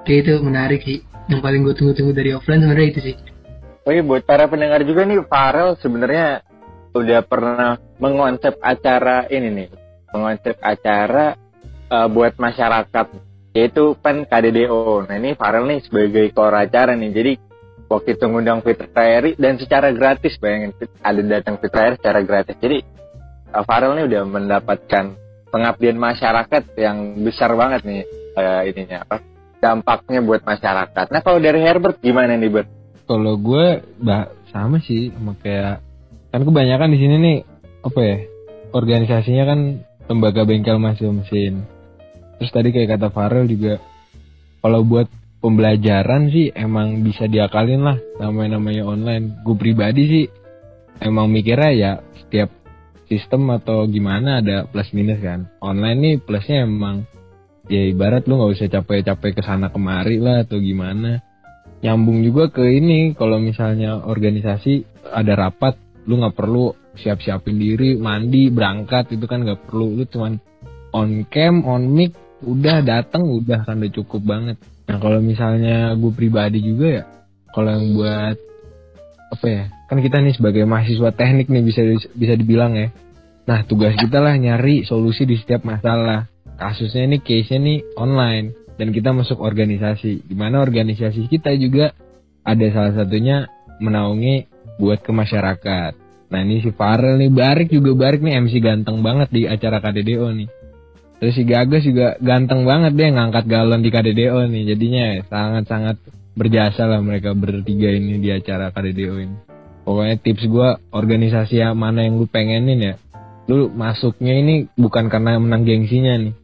Kayak 0.04 0.20
itu 0.20 0.32
menarik 0.44 0.80
sih. 0.84 1.00
Yang 1.32 1.40
paling 1.40 1.61
gue 1.64 1.75
tunggu-tunggu 1.75 2.12
dari 2.12 2.30
offline 2.37 2.61
sebenarnya 2.61 2.88
itu 2.92 3.00
sih. 3.00 3.16
Oh 3.84 3.92
iya, 3.92 4.04
buat 4.04 4.25
para 4.28 4.44
pendengar 4.49 4.84
juga 4.84 5.08
nih, 5.08 5.25
Farel 5.28 5.76
sebenarnya 5.80 6.44
udah 6.96 7.20
pernah 7.25 7.76
mengonsep 8.00 8.56
acara 8.61 9.28
ini 9.28 9.49
nih, 9.52 9.68
mengonsep 10.12 10.56
acara 10.61 11.37
eh, 11.92 12.08
buat 12.08 12.32
masyarakat, 12.37 13.06
yaitu 13.52 13.92
kan 14.00 14.25
KDDO. 14.25 15.04
Nah 15.04 15.16
ini 15.20 15.37
Farel 15.37 15.68
nih 15.68 15.84
sebagai 15.84 16.32
core 16.32 16.64
acara 16.64 16.96
nih, 16.96 17.12
jadi 17.12 17.32
waktu 17.88 18.16
itu 18.16 18.25
ngundang 18.25 18.64
Fitra 18.64 19.04
Eri 19.04 19.37
dan 19.37 19.61
secara 19.61 19.92
gratis, 19.92 20.40
bayangin 20.40 20.73
ada 21.04 21.20
datang 21.20 21.61
Fitra 21.61 21.92
Eri 21.92 21.96
secara 22.00 22.20
gratis. 22.25 22.56
Jadi 22.61 22.78
eh, 23.52 23.64
Farel 23.68 24.00
nih 24.00 24.04
udah 24.08 24.23
mendapatkan 24.25 25.24
pengabdian 25.54 25.94
masyarakat 25.94 26.75
yang 26.75 27.23
besar 27.23 27.54
banget 27.54 27.87
nih 27.87 28.02
eh, 28.34 28.61
ininya 28.75 29.06
apa 29.06 29.23
dampaknya 29.62 30.20
buat 30.20 30.42
masyarakat. 30.42 31.06
Nah 31.14 31.20
kalau 31.23 31.38
dari 31.38 31.62
Herbert 31.62 32.02
gimana 32.02 32.34
nih 32.34 32.50
Bert? 32.50 32.68
kalau 33.04 33.37
gue 33.37 33.84
bah 34.00 34.32
sama 34.49 34.80
sih 34.80 35.12
sama 35.12 35.37
kayak 35.38 35.80
kan 36.32 36.42
kebanyakan 36.42 36.92
di 36.92 36.99
sini 36.99 37.16
nih 37.20 37.38
apa 37.84 38.00
ya 38.00 38.16
organisasinya 38.73 39.44
kan 39.44 39.61
lembaga 40.08 40.42
bengkel 40.49 40.80
masih 40.80 41.12
mesin 41.12 41.68
terus 42.40 42.50
tadi 42.50 42.73
kayak 42.73 42.96
kata 42.96 43.08
Farel 43.12 43.46
juga 43.46 43.78
kalau 44.64 44.80
buat 44.82 45.06
pembelajaran 45.44 46.32
sih 46.32 46.50
emang 46.56 47.04
bisa 47.04 47.28
diakalin 47.28 47.84
lah 47.84 47.99
namanya 48.18 48.56
namanya 48.56 48.82
online 48.88 49.44
gue 49.44 49.56
pribadi 49.56 50.02
sih 50.08 50.25
emang 51.04 51.28
mikirnya 51.28 51.73
ya 51.76 51.92
setiap 52.25 52.49
sistem 53.08 53.52
atau 53.52 53.84
gimana 53.88 54.40
ada 54.40 54.64
plus 54.68 54.90
minus 54.96 55.20
kan. 55.20 55.49
Online 55.61 55.99
nih 55.99 56.14
plusnya 56.23 56.64
emang 56.64 57.04
ya 57.68 57.82
ibarat 57.88 58.28
lu 58.28 58.37
nggak 58.37 58.52
usah 58.56 58.68
capek-capek 58.68 59.40
ke 59.40 59.42
sana 59.44 59.68
kemari 59.73 60.20
lah 60.20 60.44
atau 60.44 60.61
gimana. 60.61 61.20
Nyambung 61.84 62.25
juga 62.25 62.49
ke 62.49 62.64
ini 62.64 63.12
kalau 63.12 63.37
misalnya 63.37 64.00
organisasi 64.04 65.04
ada 65.12 65.37
rapat 65.37 65.76
lu 66.08 66.20
nggak 66.20 66.37
perlu 66.37 66.73
siap-siapin 66.96 67.56
diri 67.61 67.96
mandi 67.96 68.49
berangkat 68.49 69.12
itu 69.12 69.25
kan 69.28 69.44
nggak 69.44 69.68
perlu. 69.68 70.00
Lu 70.00 70.04
cuman 70.08 70.40
on 70.96 71.28
cam 71.28 71.64
on 71.64 71.90
mic 71.92 72.16
udah 72.44 72.84
datang 72.84 73.25
udah 73.28 73.64
kan 73.64 73.80
udah 73.80 73.92
cukup 73.92 74.23
banget. 74.25 74.56
Nah 74.84 74.96
kalau 75.00 75.20
misalnya 75.20 75.96
gue 75.96 76.12
pribadi 76.12 76.61
juga 76.61 76.87
ya 77.00 77.04
kalau 77.52 77.70
yang 77.73 77.87
buat 77.96 78.37
apa 79.32 79.46
ya 79.46 79.64
kan 79.84 80.00
kita 80.00 80.20
nih 80.20 80.34
sebagai 80.36 80.64
mahasiswa 80.64 81.12
teknik 81.12 81.52
nih 81.52 81.62
bisa 81.64 81.82
bisa 82.16 82.34
dibilang 82.36 82.72
ya. 82.76 82.88
Nah 83.44 83.60
tugas 83.68 83.92
kita 84.00 84.20
lah 84.24 84.34
nyari 84.40 84.88
solusi 84.88 85.28
di 85.28 85.36
setiap 85.36 85.68
masalah. 85.68 86.28
Kasusnya 86.56 87.04
ini 87.04 87.18
case-nya 87.20 87.58
nih 87.60 87.78
online. 88.00 88.46
Dan 88.74 88.90
kita 88.90 89.14
masuk 89.14 89.38
organisasi. 89.38 90.24
Di 90.26 90.34
mana 90.34 90.64
organisasi 90.64 91.28
kita 91.28 91.52
juga 91.60 91.92
ada 92.42 92.66
salah 92.72 92.92
satunya 93.04 93.46
menaungi 93.78 94.48
buat 94.80 95.04
ke 95.04 95.12
masyarakat. 95.12 95.92
Nah 96.32 96.40
ini 96.42 96.64
si 96.64 96.72
Farel 96.74 97.20
nih 97.20 97.30
Barik 97.30 97.68
juga 97.70 97.94
Barik 97.94 98.24
nih 98.24 98.40
MC 98.42 98.58
ganteng 98.58 99.04
banget 99.04 99.28
di 99.30 99.46
acara 99.46 99.78
KDDO 99.78 100.28
nih. 100.34 100.48
Terus 101.20 101.34
si 101.36 101.42
Gagas 101.46 101.84
juga 101.86 102.18
ganteng 102.18 102.66
banget 102.66 102.96
dia 102.98 103.12
ngangkat 103.12 103.44
galon 103.46 103.84
di 103.84 103.92
KDDO 103.92 104.40
nih. 104.50 104.62
Jadinya 104.74 105.06
sangat-sangat 105.28 105.96
berjasa 106.34 106.90
lah 106.90 106.98
mereka 106.98 107.30
bertiga 107.36 107.92
ini 107.92 108.18
di 108.18 108.34
acara 108.34 108.74
KDDO 108.74 109.14
ini 109.22 109.36
pokoknya 109.84 110.16
tips 110.18 110.44
gua 110.48 110.80
organisasi 110.90 111.60
yang 111.60 111.76
mana 111.76 112.08
yang 112.08 112.18
lu 112.18 112.26
pengenin 112.26 112.80
ya. 112.80 112.94
Lu 113.44 113.68
masuknya 113.68 114.34
ini 114.40 114.66
bukan 114.74 115.12
karena 115.12 115.36
menang 115.36 115.68
gengsinya 115.68 116.16
nih. 116.16 116.34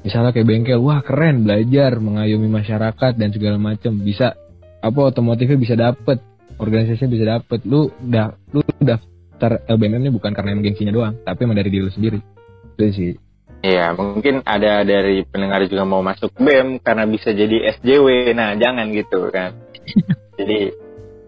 Misalnya 0.00 0.32
kayak 0.32 0.48
bengkel 0.48 0.80
wah 0.80 1.04
keren 1.04 1.44
belajar 1.44 2.00
mengayomi 2.00 2.48
masyarakat 2.48 3.12
dan 3.20 3.28
segala 3.34 3.60
macam 3.60 4.00
bisa 4.00 4.32
apa 4.80 5.00
otomotifnya 5.04 5.58
bisa 5.60 5.74
dapet 5.76 6.24
organisasinya 6.56 7.10
bisa 7.10 7.24
dapet. 7.36 7.60
Lu 7.68 7.92
udah 7.92 8.32
lu 8.54 8.64
daftar 8.80 9.60
LBM 9.68 10.00
ini 10.00 10.10
bukan 10.14 10.32
karena 10.32 10.56
gengsinya 10.56 10.94
doang 10.94 11.14
tapi 11.20 11.44
emang 11.44 11.58
dari 11.58 11.68
diri 11.68 11.84
lu 11.84 11.92
sendiri. 11.92 12.18
Itu 12.78 12.86
sih. 12.96 13.12
Iya, 13.60 13.92
mungkin 13.92 14.40
ada 14.48 14.80
dari 14.88 15.20
pendengar 15.28 15.60
juga 15.68 15.84
mau 15.84 16.00
masuk 16.00 16.32
BEM 16.40 16.80
karena 16.80 17.04
bisa 17.04 17.28
jadi 17.36 17.76
SJW. 17.76 18.32
Nah, 18.32 18.56
jangan 18.56 18.88
gitu 18.88 19.28
kan. 19.28 19.52
jadi 20.40 20.72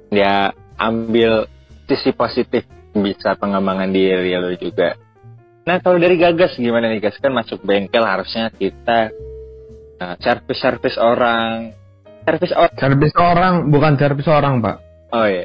dia 0.09 0.57
ambil 0.79 1.47
sisi 1.89 2.13
positif 2.15 2.65
bisa 2.93 3.35
pengembangan 3.41 3.89
diri 3.91 4.37
lo 4.37 4.53
juga. 4.57 4.97
Nah, 5.63 5.79
kalau 5.79 5.97
dari 5.97 6.19
Gagas 6.19 6.59
gimana 6.59 6.91
nih, 6.91 6.99
Gas? 7.01 7.17
Kan 7.23 7.33
masuk 7.33 7.63
bengkel 7.63 8.03
harusnya 8.03 8.51
kita 8.51 9.15
uh, 10.03 10.15
servis-servis 10.19 10.99
orang, 10.99 11.71
servis 12.27 12.53
orang 12.55 12.75
Servis 12.79 13.15
orang 13.19 13.55
bukan 13.71 13.93
servis 13.99 14.29
orang 14.31 14.63
pak. 14.63 14.77
oh 15.13 15.27
iya 15.29 15.45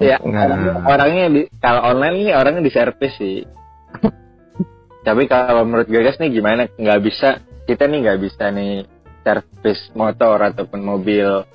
ya 0.10 0.18
Nah. 0.18 0.84
orangnya 0.90 1.30
di, 1.30 1.42
kalau 1.62 1.94
online 1.94 2.26
ini 2.26 2.30
orangnya 2.34 2.62
di 2.66 2.72
servis 2.74 3.14
sih 3.14 3.46
tapi 5.06 5.28
kalau 5.30 5.62
menurut 5.62 5.86
Gagas 5.86 6.18
nih 6.18 6.34
gimana 6.34 6.66
nggak 6.66 7.00
bisa 7.04 7.38
kita 7.68 7.86
nih 7.86 7.98
nggak 8.02 8.20
bisa 8.20 8.50
nih 8.50 8.82
servis 9.22 9.80
motor 9.94 10.36
ataupun 10.42 10.80
mobil 10.82 11.46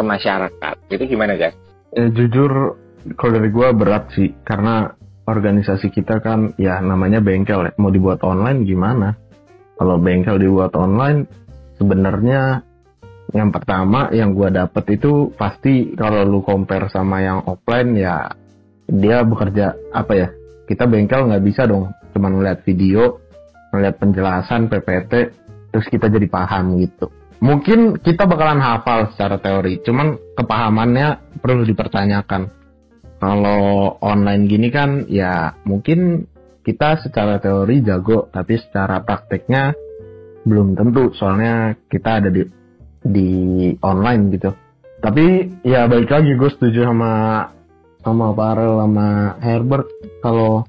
ke 0.00 0.02
masyarakat 0.02 0.74
itu 0.88 1.04
gimana 1.04 1.36
guys 1.36 1.52
Eh, 1.90 2.06
jujur 2.14 2.78
kalau 3.18 3.32
dari 3.34 3.50
gua 3.50 3.74
berat 3.74 4.14
sih 4.14 4.30
karena 4.46 4.94
organisasi 5.26 5.90
kita 5.90 6.22
kan 6.22 6.54
ya 6.54 6.78
namanya 6.78 7.18
bengkel 7.18 7.66
ya. 7.66 7.72
Mau 7.82 7.90
dibuat 7.90 8.22
online 8.22 8.62
gimana? 8.62 9.18
Kalau 9.74 9.98
bengkel 9.98 10.38
dibuat 10.38 10.70
online 10.78 11.26
sebenarnya 11.82 12.62
yang 13.34 13.50
pertama 13.50 14.06
yang 14.14 14.38
gua 14.38 14.54
dapet 14.54 15.02
itu 15.02 15.34
pasti 15.34 15.90
kalau 15.98 16.22
lu 16.22 16.46
compare 16.46 16.86
sama 16.94 17.26
yang 17.26 17.42
offline 17.42 17.98
ya 17.98 18.38
dia 18.86 19.26
bekerja 19.26 19.74
apa 19.90 20.12
ya? 20.14 20.28
Kita 20.70 20.86
bengkel 20.86 21.26
nggak 21.26 21.42
bisa 21.42 21.66
dong 21.66 21.90
cuman 22.14 22.38
ngeliat 22.38 22.62
video, 22.62 23.18
ngeliat 23.74 23.98
penjelasan 23.98 24.70
PPT 24.70 25.12
terus 25.74 25.86
kita 25.90 26.06
jadi 26.06 26.30
paham 26.30 26.78
gitu. 26.78 27.10
Mungkin 27.40 28.04
kita 28.04 28.28
bakalan 28.28 28.60
hafal 28.60 29.16
secara 29.16 29.40
teori, 29.40 29.80
cuman 29.80 30.36
kepahamannya 30.36 31.40
perlu 31.40 31.64
dipertanyakan. 31.64 32.52
Kalau 33.20 33.96
online 34.00 34.44
gini 34.48 34.68
kan 34.68 35.08
ya 35.08 35.56
mungkin 35.64 36.28
kita 36.60 37.00
secara 37.00 37.40
teori 37.40 37.80
jago, 37.80 38.28
tapi 38.28 38.60
secara 38.60 39.00
prakteknya 39.00 39.72
belum 40.44 40.76
tentu. 40.76 41.16
Soalnya 41.16 41.80
kita 41.88 42.20
ada 42.20 42.28
di 42.28 42.44
di 43.00 43.28
online 43.80 44.22
gitu. 44.36 44.52
Tapi 45.00 45.24
ya 45.64 45.88
balik 45.88 46.12
lagi 46.12 46.36
gue 46.36 46.50
setuju 46.52 46.92
sama 46.92 47.12
sama 48.04 48.32
Farel 48.36 48.84
sama 48.84 49.08
Herbert 49.40 49.88
kalau 50.20 50.64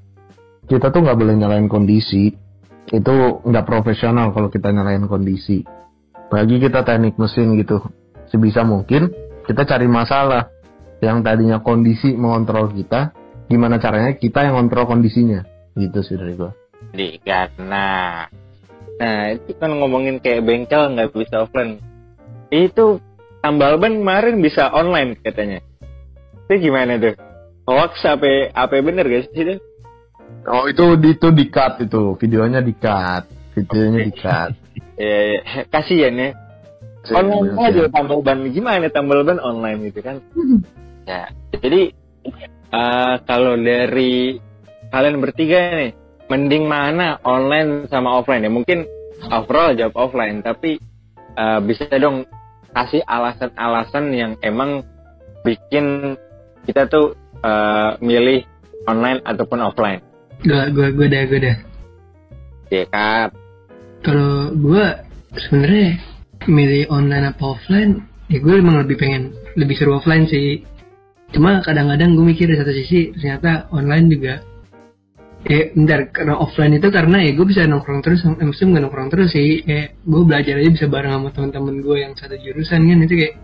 kita 0.68 0.88
tuh 0.88 1.04
nggak 1.04 1.18
boleh 1.20 1.34
nyalain 1.36 1.68
kondisi 1.68 2.32
itu 2.92 3.14
nggak 3.44 3.64
profesional 3.68 4.32
kalau 4.36 4.52
kita 4.52 4.68
nyalain 4.72 5.04
kondisi 5.08 5.64
bagi 6.32 6.56
kita 6.64 6.80
teknik 6.80 7.20
mesin 7.20 7.60
gitu 7.60 7.84
sebisa 8.32 8.64
mungkin 8.64 9.12
kita 9.44 9.68
cari 9.68 9.84
masalah 9.84 10.48
yang 11.04 11.20
tadinya 11.20 11.60
kondisi 11.60 12.16
mengontrol 12.16 12.72
kita 12.72 13.12
gimana 13.52 13.76
caranya 13.76 14.16
kita 14.16 14.48
yang 14.48 14.56
kontrol 14.56 14.88
kondisinya 14.88 15.44
gitu 15.76 16.00
sih 16.00 16.16
dari 16.16 16.32
gua. 16.32 16.56
Di 16.88 17.20
karena 17.20 18.24
nah 18.96 19.34
itu 19.34 19.52
kan 19.60 19.76
ngomongin 19.76 20.24
kayak 20.24 20.40
bengkel 20.40 20.96
nggak 20.96 21.12
bisa 21.12 21.44
offline. 21.44 21.84
Itu 22.48 23.04
tambal 23.44 23.76
ban 23.76 24.00
kemarin 24.00 24.40
bisa 24.40 24.72
online 24.72 25.20
katanya. 25.20 25.60
Itu 26.48 26.64
gimana 26.64 26.96
tuh? 26.96 27.12
Hoax 27.68 28.00
apa 28.08 28.56
apa 28.56 28.80
bener 28.80 29.04
guys 29.04 29.28
itu 29.36 29.60
oh 30.48 30.64
itu 30.64 30.96
itu 30.96 31.28
di 31.28 31.44
cut 31.52 31.76
itu. 31.84 32.16
Videonya 32.16 32.64
di 32.64 32.72
cut 32.72 33.28
videonya 33.52 34.00
di 34.08 34.12
cut 34.16 34.61
ya, 35.06 35.18
ya. 35.36 35.40
kasihan 35.68 36.14
ya. 36.14 36.30
Online 37.02 37.58
aja 37.58 37.90
tambal 37.90 38.22
ban 38.22 38.46
gimana 38.46 38.86
tambal 38.86 39.26
ban 39.26 39.42
online 39.42 39.90
gitu 39.90 40.06
kan? 40.06 40.22
Ya 41.02 41.34
jadi 41.58 41.90
eh, 42.70 43.14
kalau 43.26 43.58
dari 43.58 44.38
kalian 44.94 45.18
bertiga 45.18 45.74
nih 45.74 45.92
mending 46.30 46.70
mana 46.70 47.18
online 47.26 47.90
sama 47.90 48.22
offline 48.22 48.46
ya? 48.46 48.52
Mungkin 48.54 48.86
overall 49.34 49.74
jawab 49.74 49.98
offline 49.98 50.46
tapi 50.46 50.78
eh, 51.34 51.60
bisa 51.66 51.90
dong 51.98 52.22
kasih 52.70 53.02
alasan-alasan 53.02 54.14
yang 54.14 54.32
emang 54.38 54.86
bikin 55.42 56.14
kita 56.70 56.86
tuh 56.86 57.18
eh, 57.42 57.98
milih 57.98 58.46
online 58.86 59.26
ataupun 59.26 59.58
offline. 59.58 60.02
Gue 60.46 60.70
gue 60.70 60.88
gue 60.94 61.06
dah 61.10 61.22
gue 61.26 61.40
dah. 61.42 61.56
ya 62.72 62.88
kan 62.88 63.41
Kalau 64.02 64.50
gue 64.50 64.84
sebenarnya 65.38 66.02
milih 66.50 66.90
online 66.90 67.30
apa 67.30 67.42
offline, 67.42 68.02
ya 68.26 68.42
gue 68.42 68.54
emang 68.58 68.82
lebih 68.82 68.98
pengen 68.98 69.30
lebih 69.54 69.78
seru 69.78 69.96
offline 69.98 70.26
sih. 70.26 70.66
Cuma 71.32 71.62
kadang-kadang 71.62 72.18
gue 72.18 72.26
mikir 72.26 72.50
di 72.50 72.58
satu 72.58 72.74
sisi 72.74 73.14
ternyata 73.16 73.70
online 73.72 74.06
juga 74.10 74.34
Eh, 75.42 75.74
bentar, 75.74 76.06
karena 76.14 76.38
offline 76.38 76.78
itu 76.78 76.86
karena 76.94 77.18
ya 77.18 77.34
gue 77.34 77.42
bisa 77.42 77.66
nongkrong 77.66 77.98
terus, 77.98 78.22
eh, 78.22 78.30
maksudnya 78.30 78.78
bukan 78.78 78.82
nongkrong 78.86 79.10
terus 79.10 79.34
sih, 79.34 79.66
kayak 79.66 79.98
gue 80.06 80.22
belajar 80.22 80.54
aja 80.54 80.70
bisa 80.70 80.86
bareng 80.86 81.18
sama 81.18 81.28
teman-teman 81.34 81.82
gue 81.82 81.96
yang 81.98 82.14
satu 82.14 82.38
jurusan 82.38 82.86
kan, 82.86 82.98
itu 83.02 83.14
kayak 83.18 83.34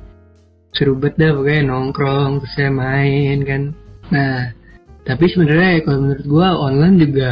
seru 0.79 0.95
banget 0.95 1.19
dah 1.19 1.31
pokoknya 1.35 1.63
nongkrong, 1.67 2.31
terus 2.39 2.53
saya 2.55 2.71
main 2.71 3.39
kan. 3.43 3.63
Nah, 4.15 4.55
tapi 5.03 5.25
sebenarnya 5.27 5.83
kalau 5.83 5.99
menurut 6.07 6.23
gue 6.31 6.49
online 6.55 6.97
juga 7.03 7.31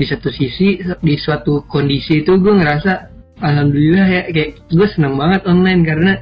di 0.00 0.06
satu 0.08 0.32
sisi 0.32 0.80
di 0.80 1.14
suatu 1.20 1.68
kondisi 1.68 2.24
itu 2.24 2.40
gue 2.40 2.54
ngerasa 2.56 3.12
alhamdulillah 3.44 4.06
ya 4.08 4.22
kayak 4.32 4.50
gue 4.72 4.88
senang 4.96 5.20
banget 5.20 5.44
online 5.44 5.82
karena 5.84 6.12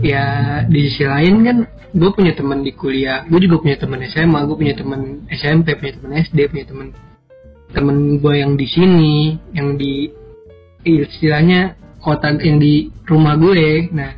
ya 0.00 0.24
di 0.64 0.80
sisi 0.88 1.04
lain 1.04 1.34
kan 1.44 1.56
gue 1.92 2.10
punya 2.16 2.32
teman 2.32 2.64
di 2.64 2.72
kuliah 2.72 3.28
gue 3.28 3.40
juga 3.44 3.60
punya 3.60 3.76
teman 3.76 4.00
SMA 4.08 4.40
gue 4.48 4.56
punya 4.56 4.74
teman 4.76 5.00
SMP 5.28 5.76
punya 5.76 5.92
teman 6.00 6.12
SD 6.24 6.38
punya 6.48 6.64
teman 6.64 6.88
temen 7.76 8.16
gue 8.24 8.34
yang 8.40 8.56
di 8.56 8.64
sini 8.64 9.36
yang 9.52 9.76
di 9.76 10.08
istilahnya 10.86 11.74
kota 11.98 12.38
yang 12.38 12.62
di 12.62 12.94
rumah 13.02 13.34
gue. 13.34 13.90
Nah 13.90 14.14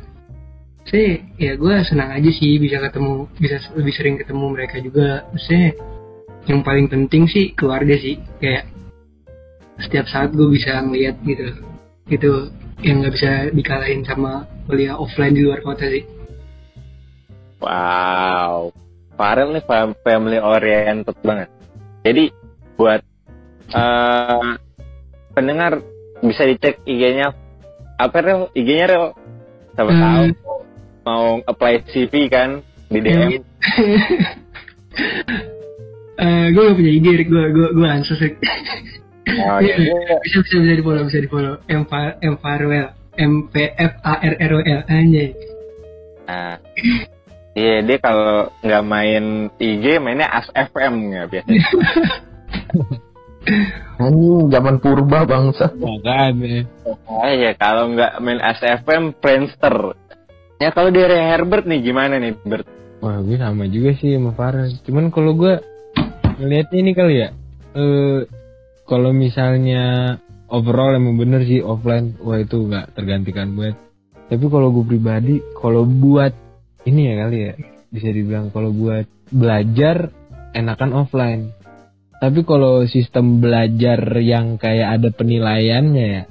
saya 0.85 1.21
ya 1.37 1.57
gue 1.57 1.75
senang 1.85 2.13
aja 2.13 2.29
sih 2.29 2.61
bisa 2.61 2.77
ketemu 2.81 3.29
bisa 3.41 3.57
lebih 3.73 3.93
sering 3.97 4.15
ketemu 4.21 4.45
mereka 4.53 4.77
juga. 4.77 5.25
Maksudnya 5.33 5.73
yang 6.49 6.59
paling 6.59 6.89
penting 6.89 7.29
sih 7.29 7.53
keluarga 7.53 7.93
sih 7.93 8.17
kayak 8.41 8.65
setiap 9.79 10.09
saat 10.09 10.33
gue 10.33 10.49
bisa 10.49 10.81
ngeliat 10.81 11.15
gitu 11.21 11.47
itu 12.09 12.31
yang 12.81 12.99
nggak 12.99 13.13
bisa 13.13 13.31
dikalahin 13.53 14.01
sama 14.01 14.49
kuliah 14.65 14.97
offline 14.97 15.31
di 15.31 15.45
luar 15.45 15.61
kota 15.61 15.87
sih 15.87 16.03
Wow, 17.59 18.71
Farel 19.19 19.51
nih 19.51 19.59
fam- 19.67 19.91
family 19.99 20.39
oriented 20.39 21.11
banget. 21.19 21.51
Jadi 22.07 22.31
buat 22.79 23.03
eh, 23.67 24.47
pendengar 25.35 25.83
bisa 26.23 26.47
dicek 26.47 26.79
IG-nya 26.87 27.35
apa 27.99 28.15
Rel? 28.15 28.47
IG-nya 28.55 28.85
Rel? 28.87 29.11
Siapa 29.75 29.91
Hmm. 29.91 29.99
tahu 29.99 30.23
mau 31.03 31.25
apply 31.43 31.83
CV 31.91 32.31
kan 32.31 32.63
di 32.87 32.99
DM. 33.03 33.43
Eh 36.19 36.51
gue 36.51 36.61
gak 36.67 36.75
punya 36.75 36.91
IG, 36.91 37.07
gue 37.31 37.43
gue 37.55 37.67
gue 37.71 37.87
ansos 37.87 38.19
Rick. 38.19 38.43
Oh, 39.29 39.59
iya. 39.63 39.75
bisa 40.25 40.37
bisa 40.43 40.55
bisa 40.59 40.73
di 40.75 40.83
follow 40.83 41.03
bisa 41.07 41.19
di 41.21 41.29
follow 41.29 41.55
M 41.69 41.83
M 42.19 42.35
Farwell 42.41 42.87
M 43.19 43.33
P 43.51 43.55
F 43.77 43.93
A 44.03 44.13
R 44.19 44.35
R 44.35 44.51
O 44.57 44.59
L 44.63 44.81
anjay 44.89 45.29
Nah, 46.29 46.61
iya 47.57 47.81
dia 47.81 47.97
kalau 47.97 48.53
nggak 48.61 48.83
main 48.85 49.49
IG 49.57 49.97
mainnya 49.97 50.29
As 50.29 50.45
FM 50.53 51.09
ya 51.09 51.25
biasanya. 51.25 51.65
anjing 53.99 54.53
zaman 54.53 54.77
purba 54.77 55.25
bangsa 55.25 55.73
Makanya. 55.73 56.69
Oh 57.09 57.25
iya 57.25 57.57
kalau 57.57 57.97
nggak 57.97 58.21
main 58.21 58.37
As 58.45 58.61
FM 58.61 59.17
Friendster. 59.17 59.97
Ya 60.61 60.69
kalau 60.69 60.93
dari 60.93 61.17
Herbert 61.17 61.65
nih 61.65 61.81
gimana 61.81 62.21
nih 62.21 62.37
Bert? 62.45 62.69
Wah 63.01 63.17
gue 63.25 63.41
sama 63.41 63.65
juga 63.65 63.97
sih 63.97 64.13
sama 64.13 64.37
Farah. 64.37 64.69
Cuman 64.85 65.09
kalau 65.09 65.33
gue 65.33 65.57
ngeliatnya 66.39 66.77
ini 66.79 66.91
kali 66.95 67.15
ya. 67.19 67.29
eh 67.75 68.25
kalau 68.89 69.13
misalnya 69.13 70.17
overall 70.49 70.97
emang 70.97 71.19
bener 71.19 71.45
sih 71.45 71.61
offline. 71.61 72.17
Wah 72.23 72.41
itu 72.41 72.65
nggak 72.65 72.97
tergantikan 72.97 73.53
buat. 73.53 73.77
Tapi 74.29 74.45
kalau 74.49 74.73
gue 74.73 74.85
pribadi, 74.85 75.41
kalau 75.57 75.85
buat 75.85 76.33
ini 76.87 77.01
ya 77.11 77.13
kali 77.25 77.37
ya 77.37 77.53
bisa 77.89 78.09
dibilang 78.09 78.49
kalau 78.49 78.73
buat 78.73 79.05
belajar 79.29 80.09
enakan 80.57 81.05
offline. 81.05 81.53
Tapi 82.19 82.43
kalau 82.43 82.83
sistem 82.89 83.39
belajar 83.39 83.99
yang 84.19 84.59
kayak 84.59 84.99
ada 84.99 85.09
penilaiannya 85.13 86.07
ya 86.07 86.23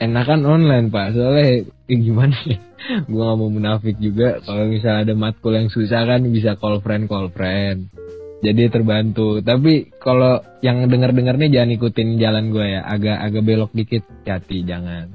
enakan 0.00 0.42
online 0.48 0.86
pak. 0.88 1.14
Soalnya 1.14 1.68
eh, 1.68 1.98
gimana 2.00 2.36
ya? 2.48 2.58
gue 3.08 3.20
gak 3.20 3.36
mau 3.36 3.52
munafik 3.52 3.96
juga 4.00 4.40
kalau 4.40 4.66
misalnya 4.66 5.04
ada 5.04 5.14
matkul 5.14 5.52
yang 5.52 5.68
susah 5.68 6.00
kan 6.08 6.24
bisa 6.32 6.56
call 6.56 6.80
friend 6.80 7.06
call 7.06 7.28
friend 7.28 7.92
jadi 8.40 8.72
terbantu. 8.72 9.44
Tapi 9.44 9.92
kalau 10.00 10.40
yang 10.64 10.88
denger 10.88 11.12
dengernya 11.12 11.48
jangan 11.52 11.76
ikutin 11.76 12.16
jalan 12.16 12.48
gue 12.50 12.66
ya. 12.66 12.80
Agak 12.84 13.16
agak 13.20 13.42
belok 13.44 13.72
dikit. 13.76 14.04
Hati 14.24 14.64
jangan. 14.64 15.12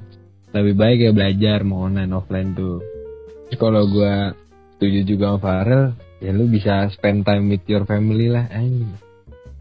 Lebih 0.54 0.74
baik 0.78 0.98
ya 1.02 1.10
belajar 1.12 1.58
mau 1.66 1.90
online 1.90 2.14
offline 2.14 2.54
tuh. 2.54 2.80
Kalau 3.58 3.86
gue 3.90 4.14
setuju 4.78 5.00
juga 5.04 5.24
sama 5.34 5.38
Farel 5.42 5.84
ya 6.22 6.32
lu 6.32 6.48
bisa 6.48 6.88
spend 6.94 7.28
time 7.28 7.52
with 7.52 7.64
your 7.68 7.84
family 7.84 8.30
lah 8.30 8.48
anjing. 8.48 8.94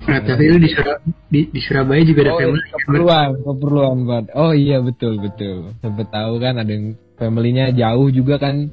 Nah 0.05 0.21
tapi 0.21 0.43
lu 0.51 0.61
di, 0.61 0.69
Surab 0.69 1.01
di, 1.31 1.49
di 1.49 1.61
Surabaya 1.63 2.03
juga 2.05 2.29
ada 2.29 2.33
Oh, 2.35 2.39
family 2.39 2.67
keperluan, 2.69 3.29
keperluan 3.41 3.97
banget. 4.05 4.25
Oh 4.37 4.53
iya 4.53 4.77
betul 4.79 5.17
betul. 5.17 5.73
Sampai 5.81 6.05
tahu 6.05 6.33
kan 6.37 6.61
ada 6.61 6.69
yang 6.69 6.93
familynya 7.17 7.73
jauh 7.73 8.07
juga 8.13 8.37
kan. 8.37 8.69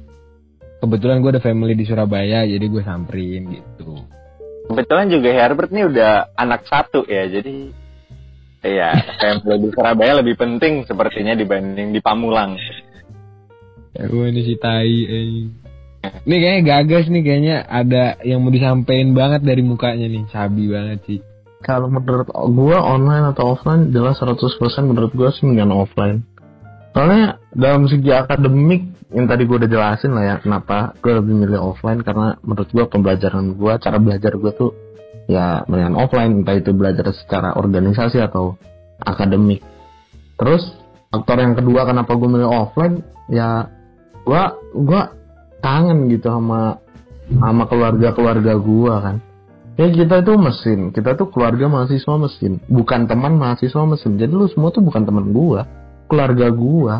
Kebetulan 0.83 1.23
gue 1.23 1.31
ada 1.39 1.43
family 1.43 1.73
di 1.79 1.87
Surabaya 1.87 2.43
jadi 2.43 2.65
gue 2.67 2.83
samperin 2.83 3.43
gitu 3.55 4.03
Kebetulan 4.63 5.11
juga 5.11 5.29
Herbert 5.33 5.71
nih 5.75 5.85
udah 5.91 6.33
anak 6.39 6.65
satu 6.67 7.03
ya, 7.05 7.27
jadi 7.27 7.73
Iya, 8.63 8.95
family 9.19 9.59
di 9.67 9.69
Surabaya 9.75 10.23
lebih 10.23 10.39
penting 10.39 10.87
sepertinya 10.87 11.35
dibanding 11.35 11.91
di 11.91 11.99
Pamulang. 11.99 12.55
ya 13.93 14.09
gue 14.09 14.25
ini 14.25 14.41
si 14.41 14.57
tai 14.57 15.05
eh. 15.05 15.45
ini 16.25 16.35
kayaknya 16.41 16.61
gagas 16.65 17.05
nih 17.13 17.21
kayaknya 17.21 17.55
ada 17.61 18.17
yang 18.25 18.41
mau 18.41 18.49
disampaikan 18.49 19.13
banget 19.13 19.45
dari 19.45 19.61
mukanya 19.61 20.09
nih 20.09 20.25
cabi 20.33 20.65
banget 20.65 20.99
sih 21.05 21.19
Kalau 21.63 21.87
menurut 21.87 22.27
gua 22.57 22.83
online 22.83 23.31
atau 23.31 23.55
offline 23.55 23.93
jelas 23.93 24.19
100% 24.19 24.43
menurut 24.83 25.15
gua 25.15 25.31
sih 25.31 25.47
mendingan 25.47 25.71
offline. 25.71 26.27
Soalnya 26.93 27.41
dalam 27.49 27.89
segi 27.89 28.13
akademik 28.13 29.09
yang 29.13 29.25
tadi 29.25 29.49
gua 29.49 29.65
udah 29.65 29.69
jelasin 29.69 30.13
lah 30.13 30.23
ya 30.25 30.35
kenapa 30.41 30.93
gua 31.01 31.21
lebih 31.21 31.33
milih 31.33 31.61
offline 31.61 32.05
karena 32.05 32.37
menurut 32.45 32.69
gua 32.69 32.85
pembelajaran 32.89 33.57
gua 33.57 33.81
cara 33.81 33.97
belajar 33.97 34.33
gua 34.37 34.53
tuh 34.53 34.71
ya 35.25 35.65
mendingan 35.65 35.97
offline 35.97 36.45
entah 36.45 36.57
itu 36.57 36.69
belajar 36.73 37.09
secara 37.13 37.57
organisasi 37.57 38.21
atau 38.21 38.57
akademik. 39.01 39.65
Terus 40.37 40.65
faktor 41.09 41.41
yang 41.41 41.53
kedua 41.57 41.85
kenapa 41.89 42.13
gua 42.13 42.29
milih 42.29 42.49
offline 42.49 43.01
ya 43.29 43.69
gua 44.21 44.57
gua 44.73 45.13
kangen 45.65 46.13
gitu 46.13 46.29
sama 46.29 46.77
sama 47.29 47.63
keluarga-keluarga 47.65 48.53
gua 48.61 48.95
kan. 49.01 49.17
Ya 49.73 49.89
kita 49.89 50.21
itu 50.21 50.37
mesin, 50.37 50.93
kita 50.93 51.17
tuh 51.17 51.33
keluarga 51.33 51.65
mahasiswa 51.65 52.13
mesin, 52.21 52.61
bukan 52.69 53.09
teman 53.09 53.41
mahasiswa 53.41 53.81
mesin. 53.89 54.21
Jadi 54.21 54.29
lu 54.29 54.45
semua 54.45 54.69
tuh 54.69 54.85
bukan 54.85 55.01
teman 55.01 55.33
gua, 55.33 55.65
keluarga 56.13 56.47
gua. 56.53 56.95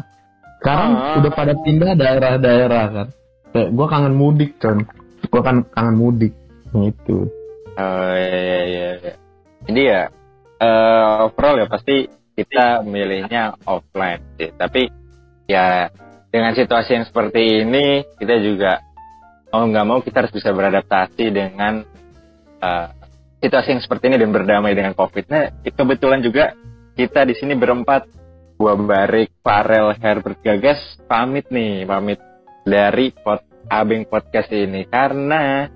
Sekarang 0.58 0.92
Ah. 0.98 1.16
udah 1.22 1.32
pada 1.38 1.54
pindah 1.54 1.94
daerah-daerah 1.94 2.86
kan. 2.90 3.08
Kayak 3.54 3.70
gua 3.78 3.86
kangen 3.86 4.18
mudik 4.18 4.58
kan, 4.58 4.90
gua 5.30 5.42
kan 5.46 5.62
kangen 5.70 5.96
mudik. 6.02 6.34
Gitu. 6.74 7.30
Oh 7.78 8.14
iya 8.18 8.34
iya 8.34 8.60
iya. 8.66 8.90
iya. 8.98 9.14
Jadi 9.70 9.82
ya 9.86 10.02
eh, 10.58 11.14
overall 11.30 11.62
ya 11.62 11.68
pasti 11.70 12.10
kita 12.34 12.82
milihnya 12.82 13.62
offline 13.70 14.26
sih. 14.42 14.50
Tapi 14.58 14.90
ya 15.46 15.94
dengan 16.34 16.58
situasi 16.58 16.98
yang 16.98 17.06
seperti 17.06 17.62
ini 17.62 18.02
kita 18.18 18.42
juga 18.42 18.82
mau 19.54 19.70
nggak 19.70 19.86
mau 19.86 20.02
kita 20.02 20.26
harus 20.26 20.34
bisa 20.34 20.50
beradaptasi 20.50 21.30
dengan 21.30 21.86
eh, 22.58 22.88
situasi 23.38 23.78
yang 23.78 23.82
seperti 23.86 24.10
ini 24.10 24.18
dan 24.18 24.34
berdamai 24.34 24.74
dengan 24.74 24.98
COVID. 24.98 25.26
Nah 25.30 25.54
kebetulan 25.62 26.26
juga 26.26 26.58
kita 26.98 27.30
di 27.30 27.38
sini 27.38 27.54
berempat 27.54 28.23
gua 28.58 28.74
Barik, 28.78 29.34
Farel, 29.42 29.96
Herbert 29.98 30.40
Gagas 30.42 30.80
pamit 31.06 31.50
nih, 31.50 31.86
pamit 31.88 32.20
dari 32.64 33.12
pot 33.12 33.44
Abeng 33.68 34.04
Podcast 34.08 34.52
ini 34.52 34.84
karena 34.88 35.72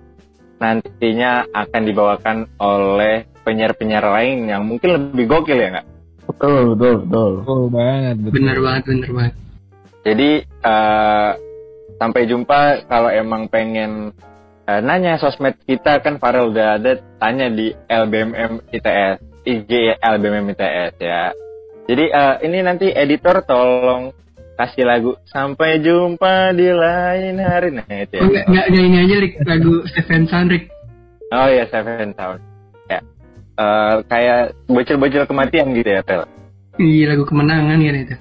nantinya 0.57 1.45
akan 1.53 1.81
dibawakan 1.85 2.37
oleh 2.59 3.29
penyiar-penyiar 3.45 4.03
lain 4.03 4.51
yang 4.51 4.67
mungkin 4.67 4.97
lebih 4.97 5.29
gokil 5.29 5.55
ya 5.55 5.69
nggak? 5.77 5.87
Betul, 6.27 6.75
betul, 6.75 6.95
betul. 7.07 7.31
betul 7.39 7.61
banget 7.71 8.15
betul. 8.19 8.35
Bener 8.35 8.57
banget, 8.59 8.83
bener 8.91 9.11
banget. 9.15 9.33
Jadi 10.03 10.29
eh, 10.43 11.31
sampai 11.95 12.21
jumpa 12.27 12.59
kalau 12.91 13.09
emang 13.11 13.47
pengen 13.47 14.11
eh, 14.67 14.81
nanya 14.83 15.15
sosmed 15.15 15.55
kita 15.63 16.03
kan 16.03 16.19
Farel 16.19 16.51
udah 16.51 16.75
ada 16.75 16.99
tanya 17.23 17.47
di 17.47 17.71
LBMM 17.87 18.67
ITS 18.75 19.17
IG 19.47 19.71
LBMM 20.03 20.51
ITS 20.51 20.93
ya. 20.99 21.31
Jadi 21.87 22.05
eh, 22.11 22.35
ini 22.43 22.57
nanti 22.59 22.91
editor 22.91 23.47
tolong 23.47 24.11
kasih 24.57 24.83
lagu 24.83 25.15
sampai 25.29 25.79
jumpa 25.79 26.51
di 26.51 26.67
lain 26.67 27.39
hari 27.39 27.69
nah 27.71 27.87
itu 27.87 28.19
ya. 28.19 28.21
Enggak, 28.25 28.45
enggak, 28.49 28.65
enggak 28.67 28.83
ini 28.83 28.97
aja 28.99 29.15
Rick, 29.21 29.33
lagu 29.45 29.73
Stephen 29.87 30.23
Sound 30.27 30.49
Rick. 30.51 30.65
Oh 31.31 31.47
ya 31.47 31.63
Seven 31.71 32.11
Sound. 32.17 32.41
Ya. 32.91 32.99
Eh, 33.57 33.95
kayak 34.09 34.41
bocil-bocil 34.67 35.23
kematian 35.29 35.71
gitu 35.71 35.89
ya 35.95 36.01
Tel. 36.03 36.27
Iya, 36.77 37.15
lagu 37.15 37.23
kemenangan 37.25 37.79
kan 37.79 37.95
itu. 37.95 38.15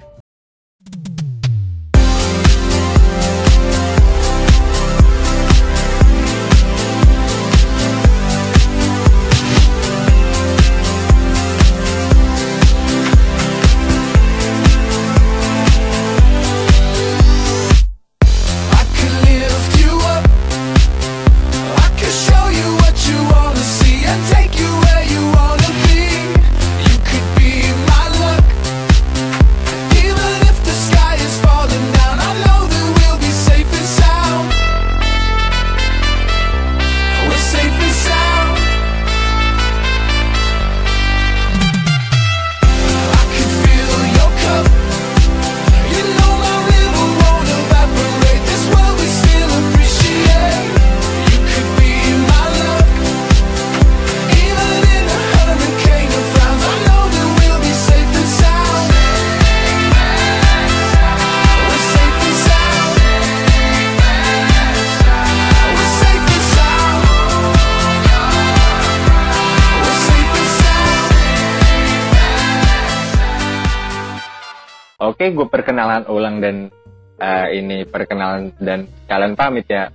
Oke, 75.27 75.43
gue 75.43 75.47
perkenalan 75.51 76.07
ulang 76.07 76.39
dan 76.39 76.71
eh, 77.19 77.47
ini 77.59 77.83
perkenalan 77.83 78.55
dan 78.63 78.87
kalian 79.11 79.35
pamit 79.35 79.67
ya. 79.67 79.91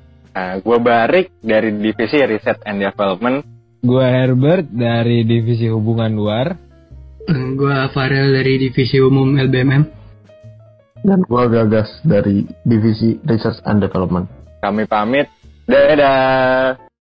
gue 0.61 0.79
Barik 0.81 1.33
dari 1.40 1.73
divisi 1.73 2.21
Research 2.21 2.61
and 2.68 2.85
Development. 2.85 3.40
gue 3.81 4.07
Herbert 4.07 4.68
dari 4.68 5.25
divisi 5.25 5.73
hubungan 5.73 6.12
luar 6.12 6.53
Eh, 7.23 7.55
Gua 7.55 7.87
Farel 7.95 8.35
dari 8.35 8.59
Divisi 8.59 8.99
Umum 8.99 9.38
LBMM. 9.38 9.85
Dan 11.07 11.23
gua 11.27 11.47
gagas 11.47 12.03
dari 12.03 12.42
divisi 12.66 13.14
Research 13.23 13.62
and 13.62 13.79
Development. 13.79 14.27
Kami 14.59 14.87
pamit. 14.90 15.31
Dadah. 15.66 16.83